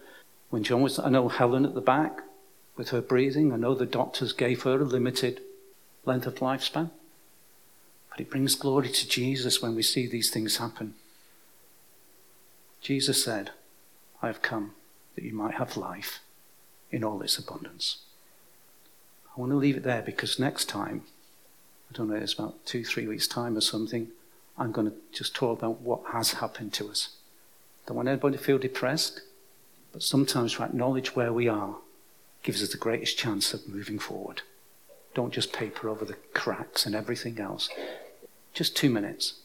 When 0.49 0.63
John 0.63 0.81
was, 0.81 0.99
I 0.99 1.09
know 1.09 1.27
Helen 1.27 1.65
at 1.65 1.73
the 1.73 1.81
back 1.81 2.21
with 2.75 2.89
her 2.89 3.01
breathing. 3.01 3.51
I 3.51 3.57
know 3.57 3.75
the 3.75 3.85
doctors 3.85 4.31
gave 4.31 4.63
her 4.63 4.79
a 4.79 4.85
limited 4.85 5.41
length 6.05 6.27
of 6.27 6.35
lifespan. 6.35 6.91
But 8.09 8.19
it 8.19 8.29
brings 8.29 8.55
glory 8.55 8.89
to 8.89 9.07
Jesus 9.07 9.61
when 9.61 9.75
we 9.75 9.83
see 9.83 10.07
these 10.07 10.29
things 10.29 10.57
happen. 10.57 10.95
Jesus 12.81 13.23
said, 13.23 13.51
I 14.21 14.27
have 14.27 14.41
come 14.41 14.71
that 15.15 15.23
you 15.23 15.33
might 15.33 15.55
have 15.55 15.77
life 15.77 16.19
in 16.91 17.03
all 17.03 17.21
its 17.21 17.37
abundance. 17.37 17.99
I 19.35 19.39
want 19.39 19.51
to 19.51 19.57
leave 19.57 19.77
it 19.77 19.83
there 19.83 20.01
because 20.01 20.39
next 20.39 20.65
time, 20.65 21.03
I 21.91 21.97
don't 21.97 22.09
know, 22.09 22.15
it's 22.15 22.33
about 22.33 22.65
two, 22.65 22.83
three 22.83 23.07
weeks' 23.07 23.27
time 23.27 23.57
or 23.57 23.61
something, 23.61 24.07
I'm 24.59 24.73
going 24.73 24.91
to 24.91 24.97
just 25.13 25.33
talk 25.33 25.59
about 25.59 25.79
what 25.79 26.01
has 26.11 26.33
happened 26.33 26.73
to 26.73 26.89
us. 26.89 27.15
Don't 27.87 27.95
want 27.95 28.09
anybody 28.09 28.37
to 28.37 28.43
feel 28.43 28.57
depressed, 28.57 29.21
but 29.93 30.03
sometimes 30.03 30.55
to 30.55 30.63
acknowledge 30.63 31.15
where 31.15 31.31
we 31.31 31.47
are 31.47 31.77
gives 32.43 32.61
us 32.61 32.69
the 32.69 32.77
greatest 32.77 33.17
chance 33.17 33.53
of 33.53 33.67
moving 33.67 33.99
forward. 33.99 34.41
Don't 35.13 35.33
just 35.33 35.53
paper 35.53 35.89
over 35.89 36.05
the 36.05 36.17
cracks 36.33 36.85
and 36.85 36.93
everything 36.93 37.39
else. 37.39 37.69
Just 38.53 38.75
two 38.75 38.89
minutes. 38.89 39.35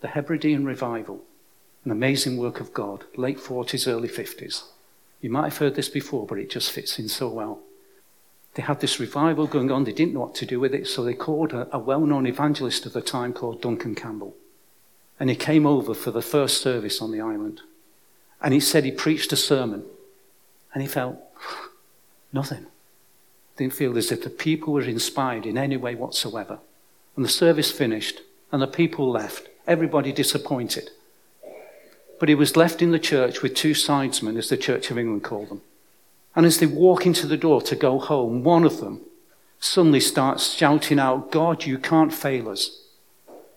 The 0.00 0.08
Hebridean 0.08 0.64
revival, 0.64 1.22
an 1.84 1.90
amazing 1.90 2.36
work 2.36 2.60
of 2.60 2.74
God, 2.74 3.04
late 3.16 3.38
40s, 3.38 3.88
early 3.88 4.08
50s. 4.08 4.64
You 5.20 5.30
might 5.30 5.44
have 5.44 5.58
heard 5.58 5.74
this 5.74 5.88
before, 5.88 6.26
but 6.26 6.38
it 6.38 6.50
just 6.50 6.70
fits 6.70 6.98
in 6.98 7.08
so 7.08 7.28
well. 7.28 7.60
They 8.54 8.62
had 8.62 8.80
this 8.80 9.00
revival 9.00 9.46
going 9.46 9.70
on, 9.70 9.84
they 9.84 9.92
didn't 9.92 10.14
know 10.14 10.20
what 10.20 10.34
to 10.36 10.46
do 10.46 10.60
with 10.60 10.74
it, 10.74 10.86
so 10.86 11.02
they 11.02 11.14
called 11.14 11.52
a, 11.52 11.68
a 11.74 11.78
well 11.78 12.00
known 12.00 12.26
evangelist 12.26 12.86
of 12.86 12.92
the 12.92 13.02
time 13.02 13.32
called 13.32 13.60
Duncan 13.60 13.94
Campbell. 13.94 14.34
And 15.18 15.28
he 15.28 15.36
came 15.36 15.66
over 15.66 15.94
for 15.94 16.10
the 16.10 16.22
first 16.22 16.60
service 16.60 17.00
on 17.00 17.10
the 17.10 17.20
island. 17.20 17.62
And 18.40 18.54
he 18.54 18.60
said 18.60 18.84
he 18.84 18.92
preached 18.92 19.32
a 19.32 19.36
sermon. 19.36 19.84
And 20.72 20.82
he 20.82 20.88
felt 20.88 21.18
nothing. 22.32 22.66
Didn't 23.56 23.74
feel 23.74 23.96
as 23.96 24.10
if 24.10 24.22
the 24.22 24.30
people 24.30 24.72
were 24.72 24.82
inspired 24.82 25.46
in 25.46 25.58
any 25.58 25.76
way 25.76 25.94
whatsoever. 25.94 26.58
And 27.16 27.24
the 27.24 27.28
service 27.28 27.70
finished, 27.70 28.20
and 28.50 28.60
the 28.60 28.66
people 28.66 29.10
left, 29.10 29.48
everybody 29.66 30.12
disappointed. 30.12 30.90
But 32.18 32.28
he 32.28 32.34
was 32.34 32.56
left 32.56 32.82
in 32.82 32.90
the 32.90 32.98
church 32.98 33.42
with 33.42 33.54
two 33.54 33.74
sidesmen, 33.74 34.36
as 34.36 34.48
the 34.48 34.56
Church 34.56 34.90
of 34.90 34.98
England 34.98 35.22
called 35.22 35.48
them. 35.48 35.62
And 36.36 36.44
as 36.46 36.58
they 36.58 36.66
walk 36.66 37.06
into 37.06 37.26
the 37.26 37.36
door 37.36 37.62
to 37.62 37.76
go 37.76 37.98
home, 37.98 38.42
one 38.42 38.64
of 38.64 38.80
them 38.80 39.02
suddenly 39.60 40.00
starts 40.00 40.52
shouting 40.52 40.98
out, 40.98 41.30
God, 41.30 41.64
you 41.64 41.78
can't 41.78 42.12
fail 42.12 42.48
us. 42.48 42.82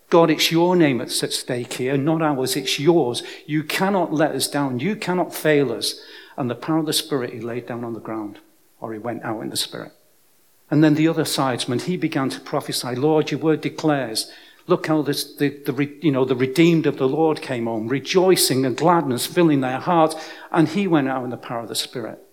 God, 0.09 0.29
it's 0.29 0.51
your 0.51 0.75
name 0.75 0.99
that's 0.99 1.21
at 1.23 1.33
stake 1.33 1.73
here, 1.73 1.97
not 1.97 2.21
ours, 2.21 2.55
it's 2.55 2.79
yours. 2.79 3.23
You 3.45 3.63
cannot 3.63 4.13
let 4.13 4.31
us 4.31 4.47
down. 4.47 4.79
You 4.79 4.95
cannot 4.95 5.35
fail 5.35 5.71
us. 5.73 5.99
And 6.37 6.49
the 6.49 6.55
power 6.55 6.77
of 6.77 6.85
the 6.85 6.93
Spirit, 6.93 7.33
he 7.33 7.41
laid 7.41 7.65
down 7.65 7.83
on 7.83 7.93
the 7.93 7.99
ground, 7.99 8.39
or 8.79 8.93
he 8.93 8.99
went 8.99 9.23
out 9.23 9.41
in 9.41 9.49
the 9.49 9.57
Spirit. 9.57 9.91
And 10.69 10.83
then 10.83 10.95
the 10.95 11.07
other 11.07 11.25
sidesman, 11.25 11.79
he 11.79 11.97
began 11.97 12.29
to 12.29 12.39
prophesy, 12.39 12.95
Lord, 12.95 13.31
your 13.31 13.39
word 13.39 13.61
declares, 13.61 14.31
look 14.67 14.87
how 14.87 15.01
this, 15.01 15.35
the, 15.35 15.49
the, 15.49 15.97
you 16.01 16.11
know, 16.11 16.25
the 16.25 16.35
redeemed 16.35 16.85
of 16.85 16.97
the 16.97 17.07
Lord 17.07 17.41
came 17.41 17.65
home, 17.65 17.87
rejoicing 17.87 18.65
and 18.65 18.77
gladness 18.77 19.25
filling 19.25 19.61
their 19.61 19.79
hearts. 19.79 20.15
And 20.51 20.69
he 20.69 20.87
went 20.87 21.09
out 21.09 21.23
in 21.23 21.31
the 21.31 21.37
power 21.37 21.61
of 21.61 21.69
the 21.69 21.75
Spirit. 21.75 22.23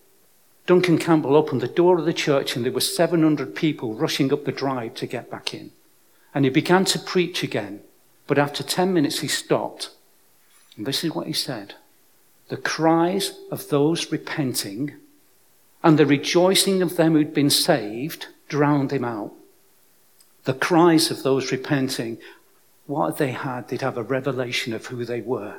Duncan 0.66 0.98
Campbell 0.98 1.36
opened 1.36 1.60
the 1.60 1.68
door 1.68 1.98
of 1.98 2.06
the 2.06 2.12
church 2.12 2.56
and 2.56 2.64
there 2.64 2.72
were 2.72 2.80
700 2.80 3.54
people 3.54 3.94
rushing 3.94 4.32
up 4.32 4.44
the 4.44 4.52
drive 4.52 4.94
to 4.94 5.06
get 5.06 5.30
back 5.30 5.52
in. 5.52 5.72
And 6.34 6.44
he 6.44 6.50
began 6.50 6.84
to 6.86 6.98
preach 6.98 7.42
again. 7.42 7.80
But 8.26 8.38
after 8.38 8.62
10 8.62 8.92
minutes, 8.92 9.20
he 9.20 9.28
stopped. 9.28 9.90
And 10.76 10.86
this 10.86 11.04
is 11.04 11.14
what 11.14 11.26
he 11.26 11.32
said. 11.32 11.74
The 12.48 12.56
cries 12.56 13.38
of 13.50 13.68
those 13.68 14.10
repenting 14.10 14.94
and 15.82 15.98
the 15.98 16.06
rejoicing 16.06 16.80
of 16.80 16.96
them 16.96 17.12
who'd 17.12 17.34
been 17.34 17.50
saved 17.50 18.28
drowned 18.48 18.90
him 18.90 19.04
out. 19.04 19.32
The 20.44 20.54
cries 20.54 21.10
of 21.10 21.22
those 21.22 21.52
repenting, 21.52 22.18
what 22.86 23.18
they 23.18 23.32
had, 23.32 23.68
they'd 23.68 23.82
have 23.82 23.98
a 23.98 24.02
revelation 24.02 24.72
of 24.72 24.86
who 24.86 25.04
they 25.04 25.20
were. 25.20 25.58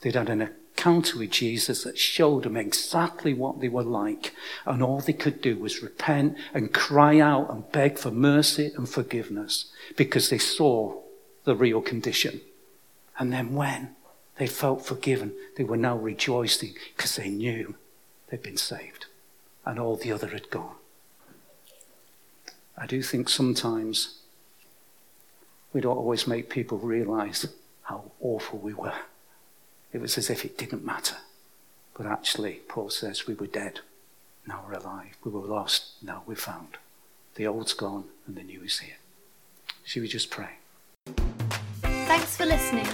They'd 0.00 0.16
had 0.16 0.28
an 0.28 0.50
encounter 0.76 1.18
with 1.18 1.30
Jesus 1.30 1.84
that 1.84 1.98
showed 1.98 2.44
them 2.44 2.56
exactly 2.56 3.32
what 3.32 3.60
they 3.60 3.68
were 3.68 3.82
like. 3.82 4.34
And 4.66 4.82
all 4.82 5.00
they 5.00 5.14
could 5.14 5.40
do 5.40 5.56
was 5.56 5.82
repent 5.82 6.36
and 6.52 6.72
cry 6.72 7.18
out 7.18 7.50
and 7.50 7.70
beg 7.72 7.98
for 7.98 8.10
mercy 8.10 8.72
and 8.76 8.88
forgiveness 8.88 9.72
because 9.96 10.28
they 10.28 10.38
saw 10.38 11.00
the 11.44 11.56
real 11.56 11.80
condition. 11.80 12.40
And 13.18 13.32
then 13.32 13.54
when 13.54 13.96
they 14.36 14.46
felt 14.46 14.84
forgiven, 14.84 15.32
they 15.56 15.64
were 15.64 15.78
now 15.78 15.96
rejoicing 15.96 16.74
because 16.94 17.16
they 17.16 17.30
knew 17.30 17.76
they'd 18.28 18.42
been 18.42 18.58
saved 18.58 19.06
and 19.64 19.78
all 19.78 19.96
the 19.96 20.12
other 20.12 20.28
had 20.28 20.50
gone. 20.50 20.76
I 22.76 22.86
do 22.86 23.02
think 23.02 23.30
sometimes 23.30 24.18
we 25.72 25.80
don't 25.80 25.96
always 25.96 26.26
make 26.26 26.50
people 26.50 26.78
realize 26.78 27.46
how 27.82 28.12
awful 28.20 28.58
we 28.58 28.74
were. 28.74 28.92
It 29.92 30.00
was 30.00 30.18
as 30.18 30.30
if 30.30 30.44
it 30.44 30.58
didn't 30.58 30.84
matter. 30.84 31.16
But 31.96 32.06
actually, 32.06 32.60
Paul 32.68 32.90
says 32.90 33.26
we 33.26 33.34
were 33.34 33.46
dead, 33.46 33.80
now 34.46 34.64
we're 34.66 34.74
alive. 34.74 35.16
We 35.24 35.30
were 35.30 35.40
lost, 35.40 35.92
now 36.02 36.22
we're 36.26 36.36
found. 36.36 36.76
The 37.34 37.46
old's 37.46 37.72
gone 37.72 38.04
and 38.26 38.36
the 38.36 38.42
new 38.42 38.62
is 38.62 38.78
here. 38.80 38.96
Should 39.84 40.02
we 40.02 40.08
just 40.08 40.30
pray? 40.30 40.58
Thanks 41.82 42.36
for 42.36 42.46
listening. 42.46 42.86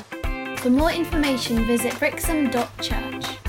For 0.56 0.70
more 0.70 0.92
information, 0.92 1.64
visit 1.64 1.98
brixham.church. 1.98 3.41